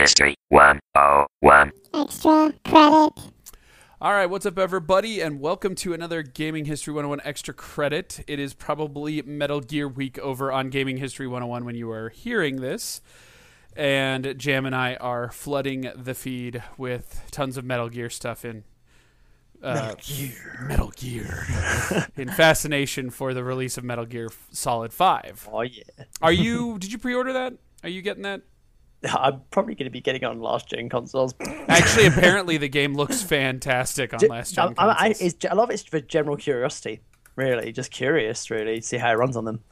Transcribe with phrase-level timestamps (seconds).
[0.00, 1.72] History 101.
[1.92, 3.12] Extra credit.
[4.00, 8.24] All right, what's up, everybody, and welcome to another Gaming History 101 Extra Credit.
[8.26, 12.62] It is probably Metal Gear Week over on Gaming History 101 when you are hearing
[12.62, 13.02] this.
[13.76, 18.64] And Jam and I are flooding the feed with tons of Metal Gear stuff in.
[19.62, 20.66] Uh, Metal Gear.
[20.66, 21.46] Metal Gear.
[22.16, 25.50] in fascination for the release of Metal Gear Solid 5.
[25.52, 25.82] Oh, yeah.
[26.22, 26.78] Are you.
[26.78, 27.52] Did you pre order that?
[27.82, 28.40] Are you getting that?
[29.08, 31.34] I'm probably going to be getting on last gen consoles.
[31.68, 35.20] Actually, apparently the game looks fantastic on last gen I, I, consoles.
[35.34, 37.00] it's, a lot of it's for general curiosity,
[37.36, 37.72] really.
[37.72, 39.62] Just curious, really, see how it runs on them.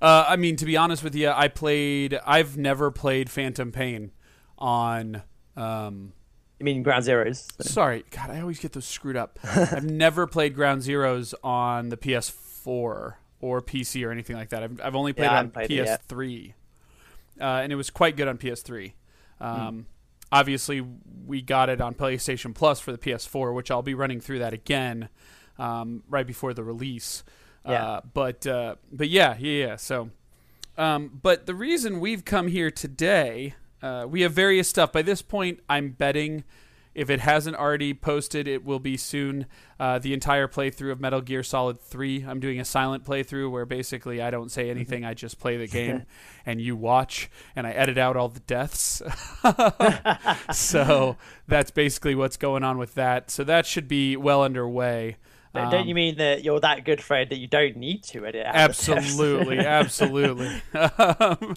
[0.00, 2.18] Uh, I mean, to be honest with you, I played.
[2.26, 4.12] I've never played Phantom Pain
[4.56, 5.22] on.
[5.56, 6.12] Um,
[6.60, 7.50] You mean Ground Zeroes?
[7.62, 9.38] sorry, God, I always get those screwed up.
[9.44, 14.62] I've never played Ground Zeroes on the PS4 or PC or anything like that.
[14.62, 15.70] I've, I've only played Yeah, it on played.
[15.70, 16.54] PS3,
[17.40, 18.92] uh, and it was quite good on PS3.
[19.38, 19.44] Hmm.
[19.44, 19.86] Um,
[20.30, 20.84] Obviously,
[21.26, 24.52] we got it on PlayStation Plus for the PS4, which I'll be running through that
[24.52, 25.08] again
[25.58, 27.24] um, right before the release.
[27.64, 27.84] Yeah.
[27.84, 29.76] Uh, but uh, but yeah, yeah, yeah.
[29.76, 30.10] So,
[30.76, 34.92] um, but the reason we've come here today, uh, we have various stuff.
[34.92, 36.44] By this point, I'm betting
[36.98, 39.46] if it hasn't already posted, it will be soon.
[39.78, 42.24] Uh, the entire playthrough of Metal Gear Solid 3.
[42.26, 45.04] I'm doing a silent playthrough where basically I don't say anything.
[45.04, 46.06] I just play the game
[46.44, 49.00] and you watch, and I edit out all the deaths.
[50.52, 53.30] so that's basically what's going on with that.
[53.30, 55.18] So that should be well underway.
[55.62, 58.46] Don't- Don't you mean that you're that good, Fred, that you don't need to edit
[58.46, 58.58] out the?
[58.60, 60.60] Absolutely, absolutely.
[60.74, 61.56] um,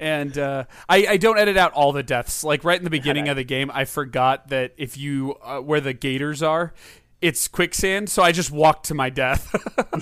[0.00, 2.44] and uh, I, I don't edit out all the deaths.
[2.44, 5.80] Like right in the beginning of the game, I forgot that if you uh, where
[5.80, 6.72] the gators are,
[7.20, 8.08] it's quicksand.
[8.10, 9.54] So I just walked to my death,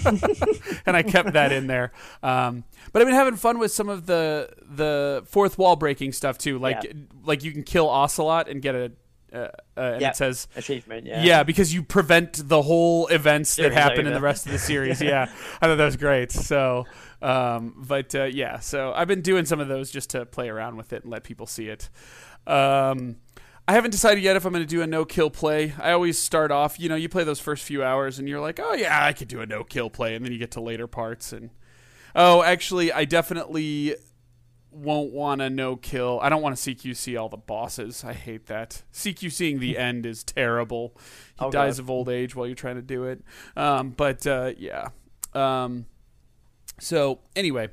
[0.87, 1.93] and I kept that in there.
[2.23, 6.39] Um, but I've been having fun with some of the the fourth wall breaking stuff
[6.39, 6.59] too.
[6.59, 6.93] Like Yeah.
[7.25, 8.93] like you can kill Ocelot and get a.
[9.33, 10.11] Uh, uh, and Yeah.
[10.11, 11.23] it says Achievement, yeah.
[11.23, 14.59] yeah, because you prevent the whole events that Series happen in the rest of the
[14.71, 15.01] series.
[15.01, 15.23] yeah,
[15.61, 16.33] I thought that was great.
[16.33, 16.87] So,
[17.23, 20.77] um, but uh, yeah, so I've been doing some of those just to play around
[20.77, 21.89] with it and let people see it.
[22.47, 23.17] Um,
[23.69, 25.75] I haven't decided yet if I'm going to do a no kill play.
[25.79, 28.59] I always start off, you know, you play those first few hours and you're like,
[28.61, 30.87] oh yeah, I could do a no kill play, and then you get to later
[30.89, 31.51] parts and
[32.17, 33.95] oh, actually, I definitely
[34.73, 36.21] won't want to no kill.
[36.23, 38.05] I don't want to CQC all the bosses.
[38.05, 38.83] I hate that.
[38.93, 40.95] CQCing the end is terrible.
[41.39, 41.83] He Oh, dies God.
[41.85, 43.23] of old age while you're trying to do it.
[43.57, 44.89] Um, but uh, yeah.
[45.35, 45.87] Um,
[46.79, 47.69] so anyway,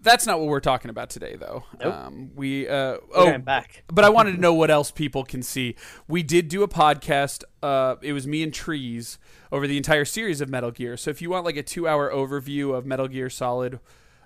[0.00, 1.64] that's not what we're talking about today, though.
[1.82, 1.94] Nope.
[1.94, 3.82] Um, we uh, oh, back.
[3.88, 5.74] but I wanted to know what else people can see.
[6.06, 7.42] We did do a podcast.
[7.62, 9.18] Uh, it was me and Trees
[9.50, 10.96] over the entire series of Metal Gear.
[10.96, 13.80] So if you want like a two-hour overview of Metal Gear Solid,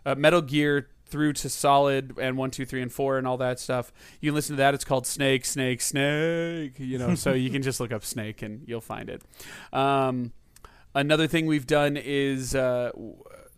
[0.05, 3.61] uh, Metal Gear through to Solid and one, two, three, and four, and all that
[3.61, 4.75] stuff, you can listen to that.
[4.75, 6.75] It's called Snake, Snake, Snake.
[6.79, 9.23] You know, so you can just look up Snake and you'll find it.
[9.73, 10.33] Um,
[10.95, 12.91] another thing we've done is uh,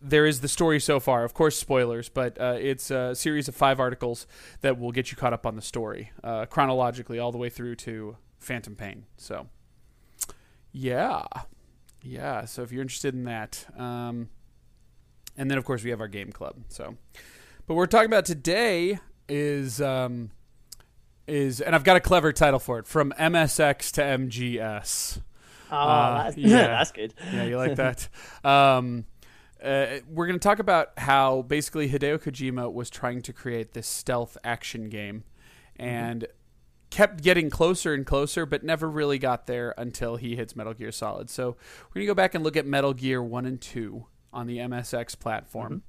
[0.01, 1.23] there is the story so far.
[1.23, 4.27] Of course, spoilers, but uh, it's a series of five articles
[4.61, 7.75] that will get you caught up on the story uh, chronologically all the way through
[7.77, 9.05] to Phantom Pain.
[9.17, 9.47] So,
[10.71, 11.23] yeah,
[12.03, 12.45] yeah.
[12.45, 14.29] So if you're interested in that, um,
[15.35, 16.55] and then of course we have our game club.
[16.69, 16.97] So,
[17.67, 19.81] but what we're talking about today is.
[19.81, 20.31] Um,
[21.27, 25.21] is and I've got a clever title for it from MSX to MGS.
[25.71, 26.67] Oh, Uh, that's, yeah.
[26.67, 27.15] that's good.
[27.33, 28.07] Yeah, you like that.
[28.45, 29.05] Um,
[29.63, 33.87] uh, we're going to talk about how basically Hideo Kojima was trying to create this
[33.87, 35.23] stealth action game
[35.77, 36.27] and
[36.91, 40.91] kept getting closer and closer, but never really got there until he hits Metal Gear
[40.91, 41.31] Solid.
[41.31, 41.57] So
[41.89, 44.59] we're going to go back and look at Metal Gear 1 and 2 on the
[44.59, 45.81] MSX platform.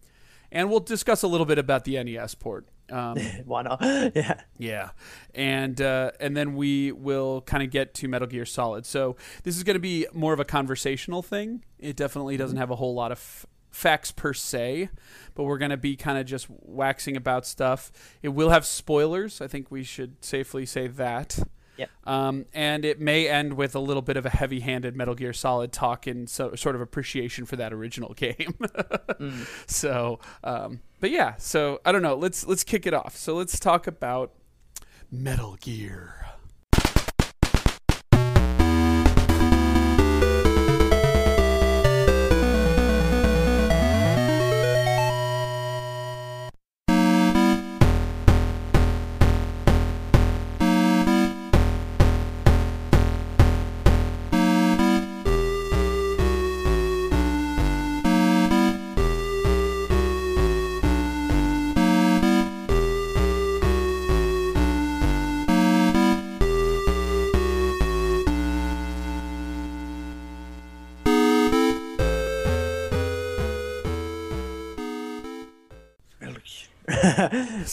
[0.57, 2.67] And we'll discuss a little bit about the NES port.
[2.91, 3.83] Um, Why not?
[4.15, 4.41] Yeah.
[4.57, 4.91] yeah,
[5.35, 8.87] and uh, and then we will kind of get to Metal Gear Solid.
[8.87, 11.63] So this is going to be more of a conversational thing.
[11.79, 14.89] It definitely doesn't have a whole lot of f- facts per se,
[15.35, 17.93] but we're going to be kind of just waxing about stuff.
[18.23, 19.43] It will have spoilers.
[19.43, 21.39] I think we should safely say that.
[21.77, 21.91] Yep.
[22.05, 25.73] Um, and it may end with a little bit of a heavy-handed Metal Gear Solid
[25.73, 28.55] talk and so, sort of appreciation for that original game.
[29.67, 31.37] So, um, but yeah.
[31.37, 32.15] So I don't know.
[32.15, 33.17] Let's let's kick it off.
[33.17, 34.33] So let's talk about
[35.11, 36.27] Metal Gear.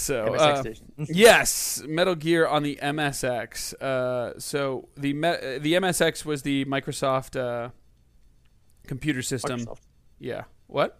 [0.03, 0.63] So uh,
[0.97, 3.73] yes, Metal Gear on the MSX.
[3.81, 7.69] Uh, so the me- uh, the MSX was the Microsoft uh,
[8.85, 9.61] computer system.
[9.61, 9.81] Microsoft.
[10.19, 10.43] Yeah.
[10.67, 10.99] What?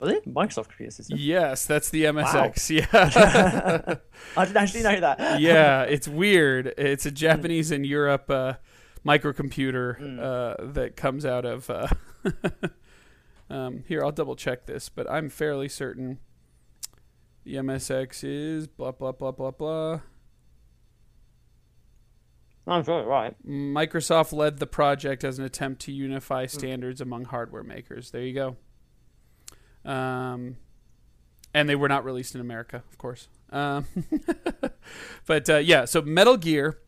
[0.00, 1.18] Was it Microsoft computer system?
[1.20, 2.70] Yes, that's the MSX.
[2.92, 3.96] Yeah.
[4.36, 5.40] I didn't actually know that.
[5.40, 6.74] yeah, it's weird.
[6.78, 8.54] It's a Japanese and Europe uh,
[9.06, 11.70] microcomputer uh, that comes out of.
[11.70, 11.86] Uh,
[13.50, 16.18] um, here, I'll double check this, but I'm fairly certain
[17.44, 20.00] the MSX is blah blah blah blah blah.
[22.66, 23.34] I'm sure, right.
[23.46, 28.10] Microsoft led the project as an attempt to unify standards among hardware makers.
[28.10, 28.56] There you go.
[29.90, 30.56] Um,
[31.52, 33.28] and they were not released in America, of course.
[33.50, 33.84] Um,
[35.26, 36.78] but uh, yeah, so Metal Gear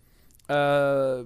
[0.49, 1.25] uh,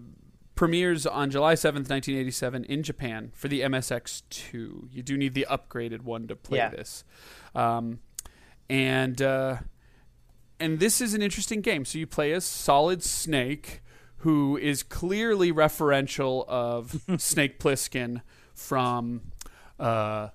[0.57, 4.89] premieres on July 7th, 1987 in Japan for the MSX2.
[4.91, 6.71] You do need the upgraded one to play Yeah.
[6.71, 7.05] this.
[7.55, 8.01] Um,
[8.71, 9.57] and uh,
[10.61, 11.85] and this is an interesting game.
[11.85, 13.83] So you play as Solid Snake,
[14.19, 18.23] who is clearly referential of Snake Plissken
[18.55, 19.23] from
[19.79, 20.29] uh,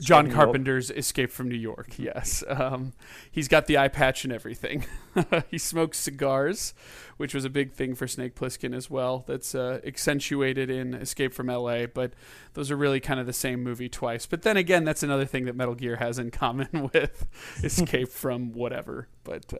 [0.00, 0.30] John.
[0.30, 1.98] Carpenter's Escape from New York.
[1.98, 2.92] Yes, um,
[3.30, 4.84] he's got the eye patch and everything.
[5.50, 6.74] he smokes cigars,
[7.16, 9.24] which was a big thing for Snake Plissken as well.
[9.26, 11.86] That's uh, accentuated in Escape from L.A.
[11.86, 12.12] But
[12.54, 14.26] those are really kind of the same movie twice.
[14.26, 17.26] But then again, that's another thing that Metal Gear has in common with
[17.62, 19.08] Escape from whatever.
[19.24, 19.52] But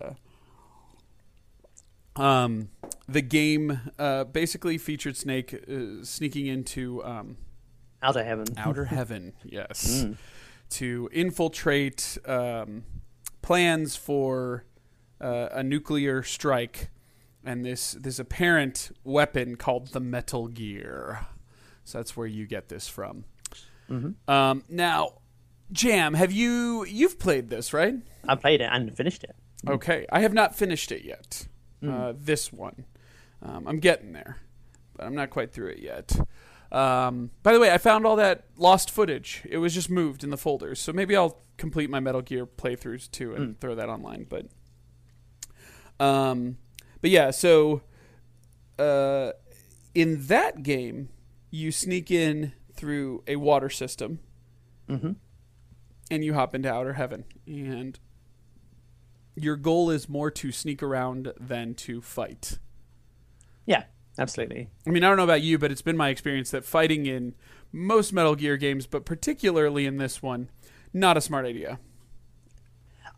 [2.16, 2.70] uh, um,
[3.08, 7.36] the game uh, basically featured Snake uh, sneaking into um,
[8.02, 8.46] Outer Heaven.
[8.56, 9.32] outer heaven.
[9.44, 10.06] Yes,
[10.70, 12.84] to infiltrate um,
[13.42, 14.64] plans for
[15.20, 16.90] uh, a nuclear strike
[17.44, 21.26] and this this apparent weapon called the Metal Gear.
[21.84, 23.24] So that's where you get this from.
[24.28, 25.14] Um, now,
[25.72, 27.94] Jam, have you you've played this right?
[28.28, 29.34] I played it and finished it.
[29.66, 31.48] Okay, I have not finished it yet.
[31.86, 32.84] Uh, this one,
[33.40, 34.38] um, I'm getting there,
[34.94, 36.16] but I'm not quite through it yet.
[36.70, 39.42] Um, by the way, I found all that lost footage.
[39.48, 43.10] It was just moved in the folders, so maybe I'll complete my Metal Gear playthroughs
[43.10, 44.26] too and throw that online.
[44.28, 44.46] But,
[45.98, 46.58] um,
[47.00, 47.82] but yeah, so
[48.78, 49.32] uh,
[49.94, 51.08] in that game,
[51.50, 54.20] you sneak in through a water system,
[56.10, 57.98] and you hop into outer heaven, and
[59.34, 62.58] your goal is more to sneak around than to fight.
[63.66, 63.84] Yeah,
[64.18, 64.68] absolutely.
[64.86, 67.34] I mean, I don't know about you, but it's been my experience that fighting in
[67.72, 70.48] most Metal Gear games, but particularly in this one,
[70.92, 71.78] not a smart idea.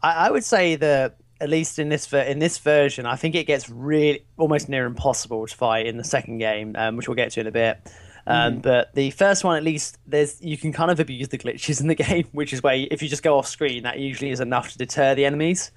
[0.03, 3.35] I, I would say that at least in this ver- in this version, I think
[3.35, 7.15] it gets really almost near impossible to fight in the second game, um, which we'll
[7.15, 7.79] get to in a bit.
[8.27, 11.81] Um, But the first one, at least, there's you can kind of abuse the glitches
[11.81, 14.31] in the game, which is where you- if you just go off screen, that usually
[14.31, 15.71] is enough to deter the enemies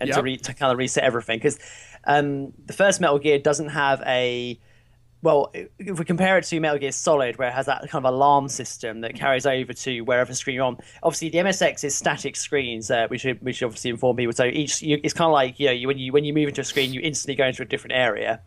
[0.00, 1.38] and to, re- to kind of reset everything.
[1.38, 1.58] Because
[2.04, 4.58] um, the first Metal Gear doesn't have a
[5.20, 8.12] well, if we compare it to Metal Gear Solid, where it has that kind of
[8.12, 10.78] alarm system that carries over to wherever screen you're on.
[11.02, 14.32] Obviously, the MSX is static screens, uh, which should, we should obviously inform people.
[14.32, 16.48] So each, you, it's kind of like you know, you, when you when you move
[16.48, 18.40] into a screen, you instantly go into a different area.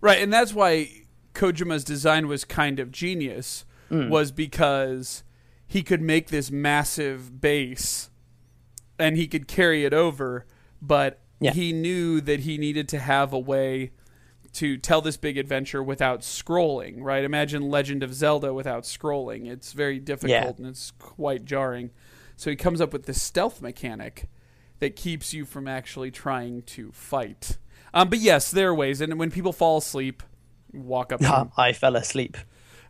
[0.00, 0.90] Right, and that's why
[1.32, 3.64] Kojima's design was kind of genius,
[4.10, 5.22] was because
[5.66, 8.10] he could make this massive base
[8.98, 10.46] and he could carry it over,
[10.86, 11.52] but Yeah.
[11.52, 13.90] he knew that he needed to have a way
[14.54, 17.24] to tell this big adventure without scrolling, right?
[17.24, 19.50] Imagine Legend of Zelda without scrolling.
[19.50, 20.52] It's very difficult Yeah.
[20.56, 21.90] and it's quite jarring.
[22.36, 24.28] So he comes up with this stealth mechanic
[24.78, 27.58] that keeps you from actually trying to fight.
[27.92, 30.22] Um, but yes, there are ways, and when people fall asleep,
[30.72, 31.20] walk up.
[31.58, 32.36] I fell asleep.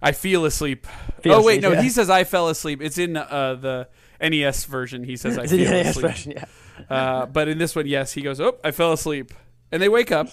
[0.03, 0.87] I feel asleep.
[1.23, 1.83] Feel oh wait, asleep, no, yeah.
[1.83, 2.83] he says I fell asleep.
[2.83, 3.89] It's in uh, the
[4.29, 5.05] NES version.
[5.05, 6.07] He says I feel NES asleep.
[6.07, 6.45] version, yeah.
[6.91, 9.33] Uh, but in this one, yes, he goes, "Oh, I fell asleep,"
[9.71, 10.29] and they wake up.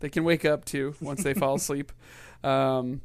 [0.00, 1.92] They can wake up too once they fall asleep.
[2.44, 3.00] Um,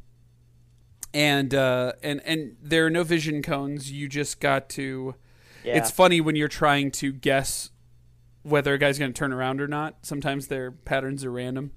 [1.13, 3.91] and uh, and and there are no vision cones.
[3.91, 5.15] You just got to.
[5.63, 5.77] Yeah.
[5.77, 7.71] It's funny when you're trying to guess
[8.43, 10.05] whether a guy's going to turn around or not.
[10.05, 11.71] Sometimes their patterns are random,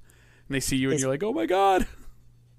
[0.48, 1.86] and they see you, and you're like, "Oh my god!"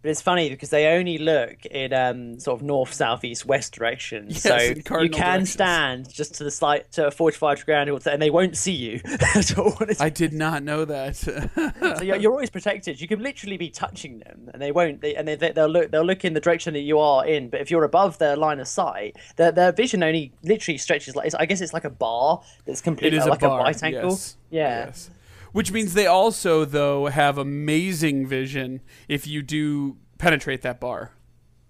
[0.05, 3.73] But it's funny because they only look in um, sort of north, south, east, west
[3.73, 4.27] direction.
[4.29, 5.49] Yes, so you can directions.
[5.49, 9.01] stand just to the slight to a forty-five degree angle, and they won't see you
[9.35, 9.75] at all.
[9.99, 11.15] I did not know that.
[11.15, 13.01] so you're, you're always protected.
[13.01, 15.01] You can literally be touching them, and they won't.
[15.01, 15.89] They, and they, they'll look.
[15.89, 17.49] They'll look in the direction that you are in.
[17.49, 21.25] But if you're above their line of sight, their, their vision only literally stretches like.
[21.25, 23.59] It's, I guess it's like a bar that's completely like a bar.
[23.63, 24.11] right angle.
[24.11, 24.37] Yes.
[24.51, 24.85] Yeah.
[24.85, 25.09] Yes.
[25.55, 31.11] Which means they also, though, have amazing vision if you do penetrate that bar.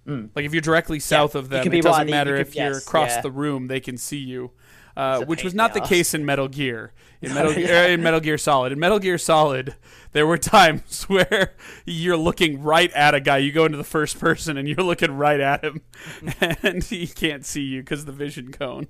[0.08, 2.84] Like if you're directly south of them, it doesn't right, you matter if you're yes,
[2.84, 3.22] across yeah.
[3.22, 4.50] the room; they can see you.
[4.98, 6.94] Uh, which was not the the case in Metal Gear.
[7.22, 9.76] In Metal, Gear, in Metal Gear Solid, in Metal Gear Solid,
[10.14, 11.54] there were times where
[11.86, 13.38] you're looking right at a guy.
[13.38, 15.84] You go into the first person and you're looking right at him,
[16.42, 18.88] and he can't see you because the vision cone.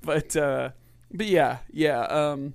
[0.00, 0.70] But uh,
[1.12, 2.02] but yeah, yeah.
[2.02, 2.54] Um,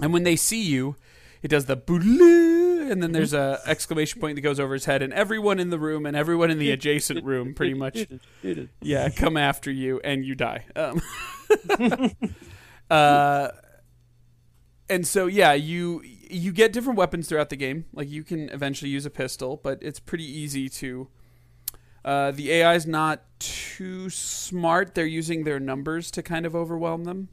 [0.00, 0.96] and when they see you,
[1.42, 5.02] it does the boodle, and then there's a exclamation point that goes over his head,
[5.02, 8.06] and everyone in the room and everyone in the adjacent room, pretty much,
[8.82, 10.66] yeah, come after you, and you die.
[10.76, 11.00] Um,
[12.90, 13.48] uh,
[14.90, 17.86] and so yeah, you you get different weapons throughout the game.
[17.92, 21.08] Like you can eventually use a pistol, but it's pretty easy to.
[22.02, 24.94] Uh, the AI is not too smart.
[24.94, 27.28] They're using their numbers to kind of overwhelm them.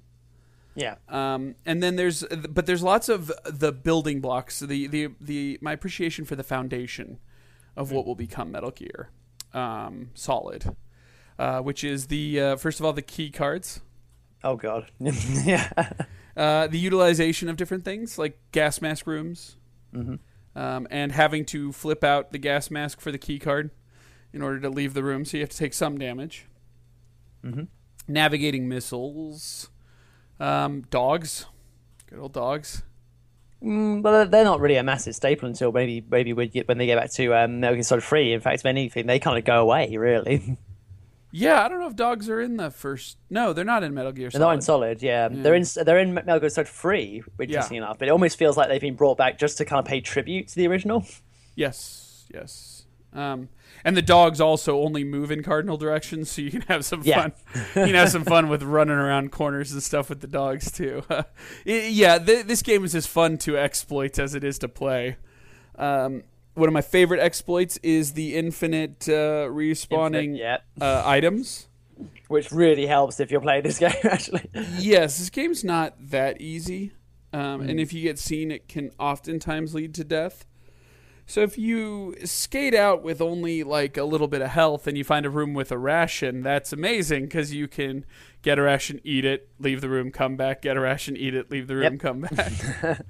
[0.78, 0.96] Yeah.
[1.10, 4.60] Um, and then there's, but there's lots of the building blocks.
[4.60, 7.18] The the the my appreciation for the foundation
[7.76, 9.10] of what will become Metal Gear
[9.54, 10.76] um, Solid,
[11.40, 13.82] uh, which is the uh, first of all the key cards,
[14.44, 14.92] Oh god.
[15.00, 15.72] yeah.
[16.38, 19.58] uh, the utilization of different things like gas mask rooms,
[19.96, 20.20] Mhm.
[20.56, 23.72] um, and having to flip out the gas mask for the key card
[24.32, 25.26] in order to leave the room.
[25.26, 26.46] So you have to take some damage.
[27.44, 27.68] Mhm.
[28.08, 29.70] Navigating missiles,
[30.40, 31.46] um, dogs,
[32.10, 32.84] good old dogs.
[33.64, 37.12] Mm, well, they're not really a massive staple until maybe maybe when they get back
[37.14, 38.34] to um, Metal Gear Solid Three.
[38.34, 39.96] In fact, if anything, they kind of go away.
[39.98, 40.58] Really,
[41.32, 43.18] Yeah, I don't know if dogs are in the first.
[43.30, 44.40] No, they're not in Metal Gear Solid.
[44.42, 45.02] they're not in Solid.
[45.02, 45.28] Yeah.
[45.30, 47.98] they're in they're in Metal Gear Solid Three, interesting enough.
[47.98, 50.48] But it almost feels like they've been brought back just to kind of pay tribute
[50.50, 51.04] to the original.
[51.56, 52.77] Yes, yes.
[53.18, 53.50] Um,
[53.84, 57.22] and the dogs also only move in cardinal directions, so you can have some Yeah.
[57.24, 57.34] fun.
[57.76, 61.04] you can have some fun with running around corners and stuff with the dogs too.
[61.10, 61.26] I-
[61.66, 65.18] yeah, th- this game is as fun to exploit as it is to play.
[65.78, 71.68] Um, one of my favorite exploits is the infinite uh, respawning yeah, uh, items.
[72.30, 73.92] which really helps if you're playing this game.
[74.04, 76.94] Actually, Yes, this game's not that easy,
[77.32, 77.70] um, Mm.
[77.70, 80.46] and if you get seen, it can oftentimes lead to death.
[81.30, 85.04] So if you skate out with only like a little bit of health and you
[85.04, 88.06] find a room with a ration, that's amazing because you can
[88.42, 91.52] get a ration, eat it, leave the room, come back, get a ration, eat it,
[91.52, 92.00] leave the room, Yep.
[92.00, 92.52] come back.
[92.84, 93.04] you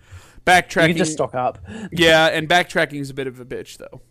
[0.45, 1.59] backtracking, can just stock up.
[1.91, 4.01] yeah, and backtracking is a bit of a bitch though.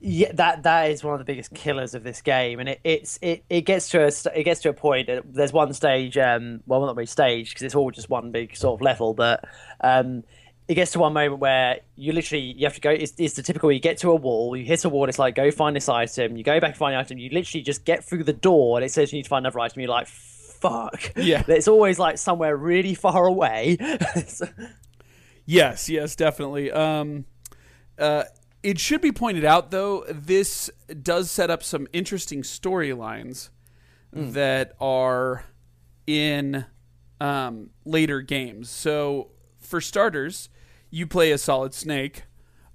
[0.00, 3.18] Yeah, that that is one of the biggest killers of this game, and it, it's
[3.22, 5.06] it, it gets to a it gets to a point.
[5.06, 8.54] That there's one stage, um, well, not really stage because it's all just one big
[8.54, 9.44] sort of level, but
[9.80, 10.22] um,
[10.66, 12.90] it gets to one moment where you literally you have to go.
[12.90, 13.70] It's, it's the typical.
[13.70, 15.08] You get to a wall, you hit a wall.
[15.08, 16.36] It's like go find this item.
[16.36, 17.18] You go back and find the item.
[17.18, 19.60] You literally just get through the door, and it says you need to find another
[19.60, 19.80] item.
[19.80, 21.12] You're like, fuck.
[21.16, 21.42] Yeah.
[21.46, 23.76] it's always like somewhere really far away.
[25.46, 26.70] Yes, yes, definitely.
[26.72, 27.26] Um,
[27.98, 28.24] uh,
[28.62, 30.70] it should be pointed out, though, this
[31.02, 33.50] does set up some interesting storylines
[34.12, 35.44] that are
[36.06, 36.64] in
[37.20, 38.70] um, later games.
[38.70, 40.48] So, for starters,
[40.94, 42.22] you play a Solid Snake.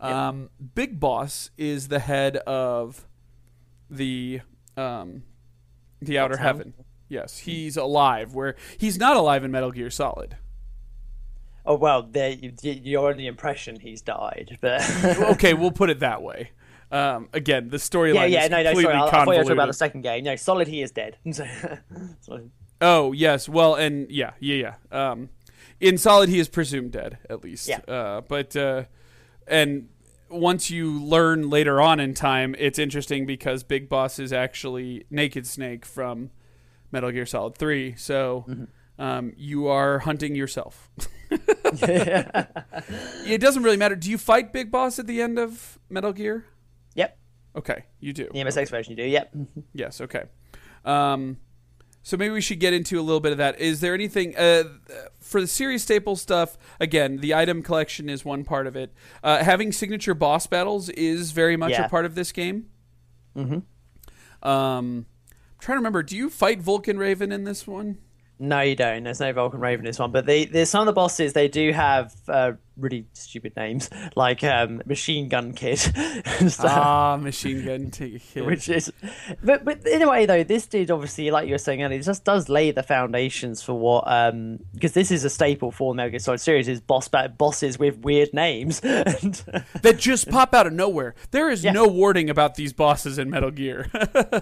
[0.01, 3.07] Um, Big Boss is the head of
[3.89, 4.41] the
[4.77, 5.23] um,
[6.01, 6.43] the Outer Town?
[6.43, 6.73] Heaven.
[7.07, 8.33] Yes, he's alive.
[8.35, 10.35] Where he's not alive in Metal Gear Solid.
[11.65, 14.81] oh well, there you, you're under the impression he's died, but
[15.31, 16.51] okay, we'll put it that way.
[16.91, 18.95] Um, again, the storyline Yeah, yeah, is no, no, completely sorry.
[18.95, 20.23] I, I thought you were talking about the second game.
[20.23, 21.17] No, Solid, he is dead.
[22.81, 23.49] Oh, yes.
[23.49, 25.09] Well, and yeah, yeah, yeah.
[25.11, 25.29] Um,
[25.79, 27.67] in Solid, he is presumed dead, at least.
[27.67, 27.79] Yeah.
[27.88, 28.83] Uh, but uh,
[29.48, 29.89] and
[30.29, 35.48] once you learn later on in time, it's interesting because Big Boss is actually Naked
[35.48, 36.29] Snake from
[36.91, 37.95] Metal Gear Solid Three.
[37.95, 38.45] So.
[38.48, 38.63] Mm-hmm.
[39.01, 40.89] Um, you are hunting yourself.
[41.31, 43.95] it doesn't really matter.
[43.95, 46.43] Do you fight Big Boss at the end of Metal Gear?
[46.95, 47.17] yep,
[47.55, 48.25] Okay, you do.
[48.33, 49.09] the MSX version you do.
[49.09, 49.36] Yep.
[49.74, 50.01] Yes.
[50.01, 50.24] Okay.
[50.83, 51.38] Um,
[52.03, 53.60] so maybe we should get into a little bit of that.
[53.60, 54.63] Is there anything uh,
[55.20, 56.58] for the series staple stuff?
[56.79, 58.94] Again, the item collection is one part of it.
[59.24, 61.86] Uh, having signature boss battles is very much Yeah.
[61.86, 62.68] a part of this game.
[63.38, 63.60] Mm-hmm.
[64.48, 65.06] Um, I'm
[65.60, 66.03] trying to remember.
[66.03, 67.98] Do you fight Vulcan Raven in this one?
[68.39, 69.03] No, you don't.
[69.03, 71.34] There's no Vulcan Raven in this one, but they, there's some of the bosses.
[71.34, 76.71] They do have uh, really stupid names, like um, Machine Gun Kid, and stuff.
[76.71, 78.21] Ah, machine gun kid.
[78.45, 78.91] which is
[79.43, 82.24] but but in a way though this did obviously like you were saying earlier just
[82.24, 86.19] does lay the foundations for what um because this is a staple for Metal Gear
[86.19, 89.33] Solid series is boss ba- bosses with weird names and
[89.81, 91.15] that just pop out of nowhere.
[91.31, 91.71] There is Yeah.
[91.71, 93.89] no warding about these bosses in Metal Gear.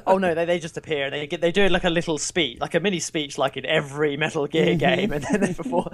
[0.06, 2.60] oh no they, they just appear and they get they do like a little speech
[2.60, 5.88] like a mini speech like in every Metal Gear game and then they perform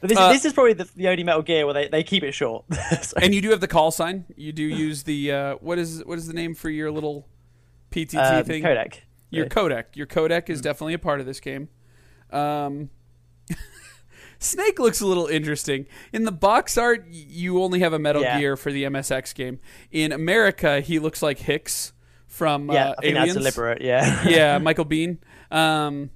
[0.00, 2.22] but this, Uh, this is probably the, the only Metal Gear where they, they keep
[2.22, 2.64] it short
[3.02, 4.24] So- and you do have the call sign.
[4.36, 7.26] You do use the uh, what is what is the name for your little
[7.90, 8.62] PTT um, thing?
[8.62, 9.00] Codec
[9.30, 9.48] Your Yeah.
[9.50, 9.84] codec.
[9.94, 11.68] Your codec is definitely a part of this game.
[12.30, 12.90] Um,
[14.40, 15.86] Snake looks a little interesting.
[16.12, 18.38] In the box art, you only have a Metal Yeah.
[18.38, 19.58] Gear for the MSX game.
[19.90, 21.92] In America, he looks like Hicks
[22.26, 23.34] from Yeah, uh, I think Aliens.
[23.34, 23.82] that's deliberate.
[23.82, 24.28] Yeah.
[24.28, 25.18] yeah, Michael Biehn.
[25.50, 26.10] Um,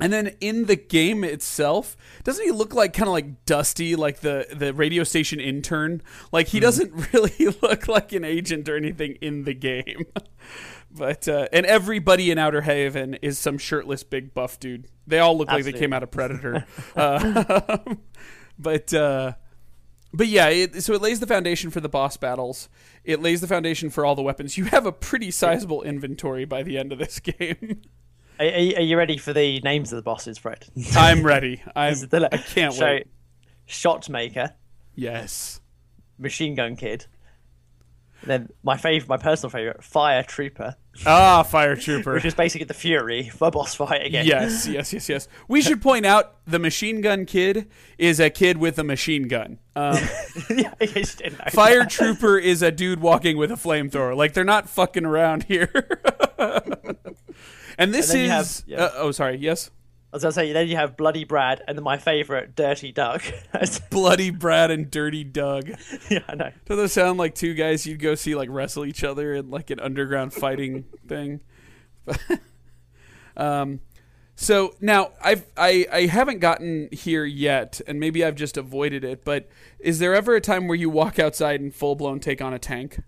[0.00, 4.20] and then in the game itself, doesn't he look like kind of like Dusty, like
[4.20, 6.02] the the radio station intern?
[6.32, 10.06] Like he doesn't really look like an agent or anything in the game.
[10.96, 14.86] But uh, and everybody in Outer Haven is some shirtless big buff dude.
[15.08, 16.66] They all look like they came out of Predator.
[16.94, 17.78] uh,
[18.60, 19.32] but uh,
[20.12, 22.68] but yeah, it, so it lays the foundation for the boss battles.
[23.02, 24.56] It lays the foundation for all the weapons.
[24.56, 27.82] You have a pretty sizable inventory by the end of this game.
[28.40, 30.66] Are, are you- are you ready for the names of the bosses, Fred?
[30.96, 31.62] I'm ready.
[31.76, 33.06] I'm, the- I can't so, wait.
[33.66, 34.52] Shot Maker,
[34.94, 35.60] Yes.
[36.18, 37.06] Machine Gun Kid.
[38.22, 42.14] Then my favorite, my personal favorite, Fire Trooper, Ah, Fire Trooper.
[42.14, 44.24] which is basically the Fury for boss fight again.
[44.24, 45.28] yes, yes, yes, yes.
[45.46, 49.58] We should point out the machine gun kid is a kid with a machine gun.
[49.76, 49.98] Um,
[50.50, 51.44] yeah, I guess didn't know.
[51.50, 54.16] Fire Trooper is a dude walking with a flamethrower.
[54.16, 55.70] Like they're not fucking around here.
[57.78, 58.28] and this And is.
[58.30, 58.82] have- yeah.
[58.84, 59.36] uh, oh, sorry.
[59.36, 59.70] Yes.
[60.12, 63.24] I was gonna say, then you have Bloody Brad, and then my favorite, Dirty Duck.
[63.90, 65.68] Bloody Brad and Dirty Doug.
[66.10, 66.50] yeah, I know.
[66.66, 69.70] Does those sound like two guys you'd go see like wrestle each other in like
[69.70, 71.40] an underground fighting thing?
[73.36, 73.80] um,
[74.36, 79.24] so now I've I I haven't gotten here yet, and maybe I've just avoided it.
[79.24, 79.48] But
[79.80, 82.58] is there ever a time where you walk outside and full blown take on a
[82.58, 83.00] tank?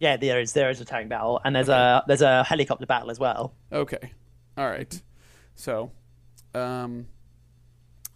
[0.00, 3.10] Yeah, there is there is a tank battle, and there's a there's a helicopter battle
[3.10, 3.54] as well.
[3.72, 4.12] Okay,
[4.56, 5.00] all right.
[5.54, 5.90] So,
[6.54, 7.08] um,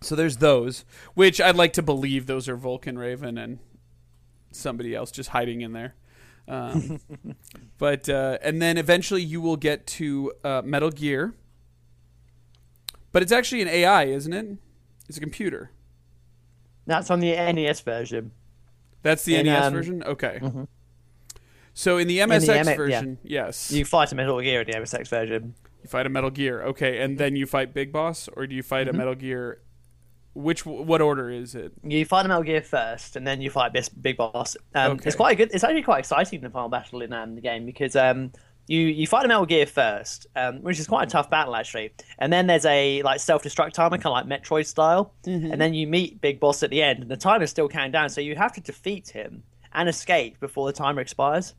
[0.00, 0.84] so there's those,
[1.14, 3.58] which I'd like to believe those are Vulcan Raven and
[4.52, 5.94] somebody else just hiding in there.
[6.46, 7.00] Um,
[7.78, 11.34] but uh, and then eventually you will get to uh, Metal Gear,
[13.10, 14.56] but it's actually an AI, isn't it?
[15.08, 15.72] It's a computer.
[16.86, 18.32] That's on the NES version.
[19.02, 20.02] That's the In, NES um, version.
[20.04, 20.40] Okay.
[21.74, 22.76] So in the MSX M- yeah.
[22.76, 25.54] version, yes, You fight a Metal Gear in the MSX version.
[25.82, 28.62] You fight a Metal Gear, okay, and then you fight Big Boss, or do you
[28.62, 28.94] fight Mm-hmm.
[28.94, 29.60] a Metal Gear?
[30.34, 31.72] Which what order is it?
[31.84, 34.56] You fight a Metal Gear first, and then you fight this big boss.
[34.74, 35.02] Um, Okay.
[35.08, 35.50] It's quite good.
[35.52, 38.32] It's actually quite exciting the final battle in um, the game because um,
[38.66, 41.92] you you fight a Metal Gear first, um, which is quite a tough battle actually.
[42.18, 45.12] And then there's a like self destruct timer, kind of like Metroid style.
[45.26, 45.52] Mm-hmm.
[45.52, 48.08] And then you meet Big Boss at the end, and the timer's still counting down.
[48.08, 49.42] So you have to defeat him
[49.74, 51.54] and escape before the timer expires.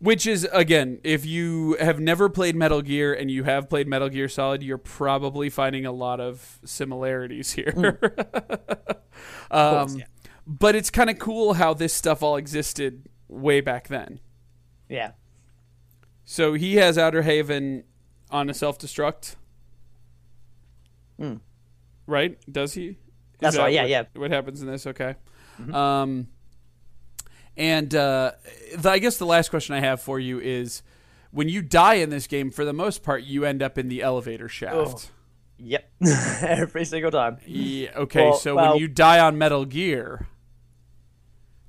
[0.00, 4.08] Which is again, if you have never played Metal Gear and you have played Metal
[4.08, 8.00] Gear Solid, you're probably finding a lot of similarities here.
[9.50, 10.04] um, course, yeah.
[10.46, 14.20] But it's kind of cool how this stuff all existed way back then.
[14.88, 15.12] Yeah.
[16.24, 17.84] So he has Outer Haven
[18.30, 19.36] on a self destruct.
[22.06, 22.38] Right?
[22.50, 22.86] Does he?
[22.86, 22.96] Is.
[23.38, 24.02] That's that right, yeah, what, yeah.
[24.04, 24.20] Mm-hmm.
[24.20, 24.86] What happens in this?
[24.86, 25.14] Okay.
[25.72, 26.28] Um,
[27.60, 28.32] and uh,
[28.76, 30.82] the, I guess the last question I have for you is
[31.30, 34.02] when you die in this game, for the most part, you end up in the
[34.02, 35.10] elevator shaft.
[35.58, 35.88] Yep.
[36.42, 37.36] Every single time.
[37.46, 40.26] Yeah, okay, Well- so well- when you die on Metal Gear,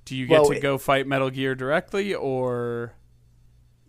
[0.06, 2.94] do you get Well, to go fight Metal Gear directly or.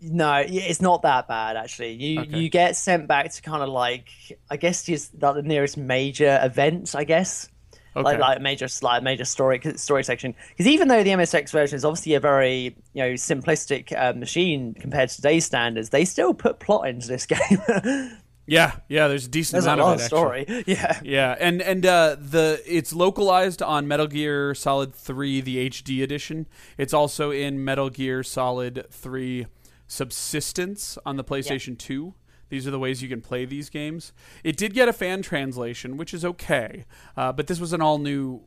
[0.05, 1.93] No, it's not that bad actually.
[1.93, 2.37] You Okay.
[2.37, 4.09] you get sent back to kind of like
[4.49, 7.47] I guess just like the nearest major event, I guess.
[7.95, 8.03] Okay.
[8.03, 10.33] Like like major like major story story section.
[10.49, 14.73] Because even though the MSX version is obviously a very you know simplistic uh, machine
[14.73, 18.17] compared to today's standards, they still put plot into this game.
[18.47, 20.45] yeah, yeah, there's a decent There's a amount lot of of it, actually.
[20.45, 20.63] story.
[20.75, 20.99] Yeah.
[21.03, 26.47] Yeah, and and uh, the it's localized on Metal Gear Solid Three, the HD edition.
[26.77, 29.45] It's also in Metal Gear Solid Three
[29.87, 32.15] Subsistence on the PlayStation Two.
[32.49, 34.13] These are the ways you can play these games.
[34.43, 36.85] It did get a fan translation, which is okay,
[37.17, 38.41] uh, but this was an all new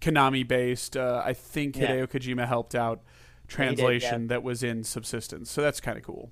[0.00, 0.96] Konami based.
[0.96, 1.88] Uh, I think Yeah.
[1.88, 3.10] Hideo Kojima helped out yeah.
[3.48, 6.30] translation that was in Subsistence, so that's kind of cool.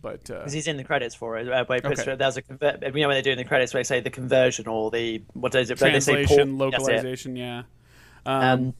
[0.00, 1.48] But uh, Because he's in the credits for it.
[1.48, 2.14] Uh, where he puts Okay.
[2.16, 4.66] there's a conver- you know when they're doing the credits where they say the conversion
[4.66, 5.78] or the what is it?
[5.78, 6.78] they say translation, port- it.
[6.78, 7.62] localization, yeah.
[8.26, 8.74] Um,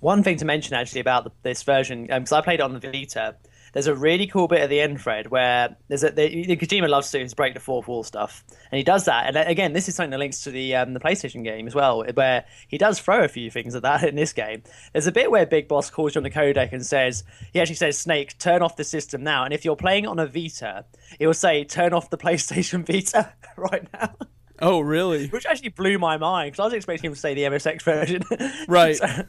[0.00, 2.80] one thing to mention actually about the, this version, because I played it on the
[2.80, 3.36] Vita,
[3.72, 7.10] there's a really cool bit at the end, Fred, where there's a the, Kojima loves
[7.10, 9.26] to do his break the fourth wall stuff, and he does that.
[9.26, 12.04] And again, this is something that links to the um, the PlayStation game as well,
[12.14, 14.62] where he does throw a few things at that in this game.
[14.92, 17.76] There's a bit where Big Boss calls you on the codec and says, he actually
[17.76, 20.84] says, "Snake, turn off the system now." And if you're playing on a Vita,
[21.18, 24.14] it will say, "Turn off the PlayStation Vita right now."
[24.60, 25.28] Oh, really?
[25.28, 28.22] Which actually blew my mind because I was expecting him to say the MSX version.
[28.66, 28.96] Right.
[28.96, 29.24] So-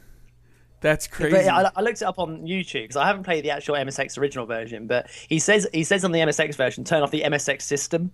[0.80, 1.36] That's crazy.
[1.36, 4.16] but I, I looked it up on YouTube because I haven't played the actual MSX
[4.18, 4.86] original version.
[4.86, 8.12] But he says he says on the MSX version, turn off the MSX system.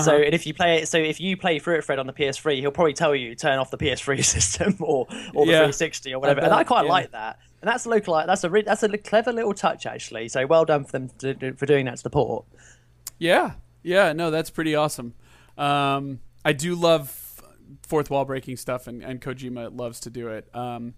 [0.00, 2.12] So, and if you play it, so if you play through it, Fred, on the
[2.12, 5.58] PS3, he'll probably tell you turn off the PS3 system or or the Yeah.
[5.58, 6.40] 360 or whatever.
[6.40, 6.92] and bet, I quite yeah.
[6.92, 7.40] like that.
[7.60, 8.14] And that's local.
[8.14, 10.28] That's a re- that's a clever little touch, actually.
[10.28, 12.44] So well done for them to, for doing that to the port.
[13.18, 15.14] Yeah, yeah, no, that's pretty awesome.
[15.58, 17.42] Um, I do love
[17.82, 20.48] fourth wall breaking stuff, and, and Kojima loves to do it.
[20.54, 20.94] Um,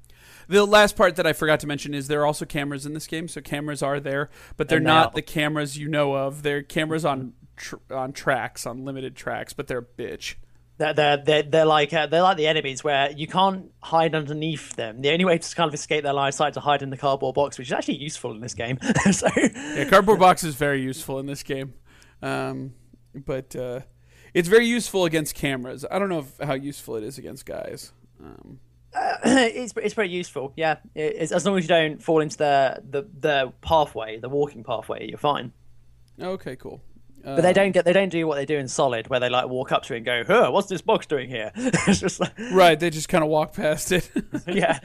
[0.48, 3.06] the last part that I forgot to mention is there are also cameras in this
[3.06, 6.42] game, so cameras are there, but they're not the cameras you know of.
[6.42, 10.34] They're cameras on tr- on tracks, on limited tracks, but they're a bitch.
[10.78, 14.74] They're they're they're, they're like uh, they're like the enemies where you can't hide underneath
[14.76, 15.00] them.
[15.00, 16.90] The only way to kind of escape their line of sight is to hide in
[16.90, 18.78] the cardboard box, which is actually useful in this game.
[19.12, 21.74] so Yeah, cardboard box is very useful in this game,
[22.20, 22.74] um,
[23.14, 23.80] but uh,
[24.34, 25.84] it's very useful against cameras.
[25.90, 27.92] I don't know if, how useful it is against guys.
[28.20, 28.60] Um,
[29.24, 30.52] it's it's pretty useful.
[30.56, 34.64] Yeah, it's, as long as you don't fall into the, the the pathway, the walking
[34.64, 35.52] pathway, you're fine.
[36.20, 36.80] okay, cool.
[37.24, 39.28] Uh, But they don't get they don't do what they do in Solid, where they
[39.28, 42.18] like walk up to it and go, "Huh, what's this box doing here?" it's just
[42.20, 44.10] like, Right, they just kind of walk past it.
[44.46, 44.78] yeah,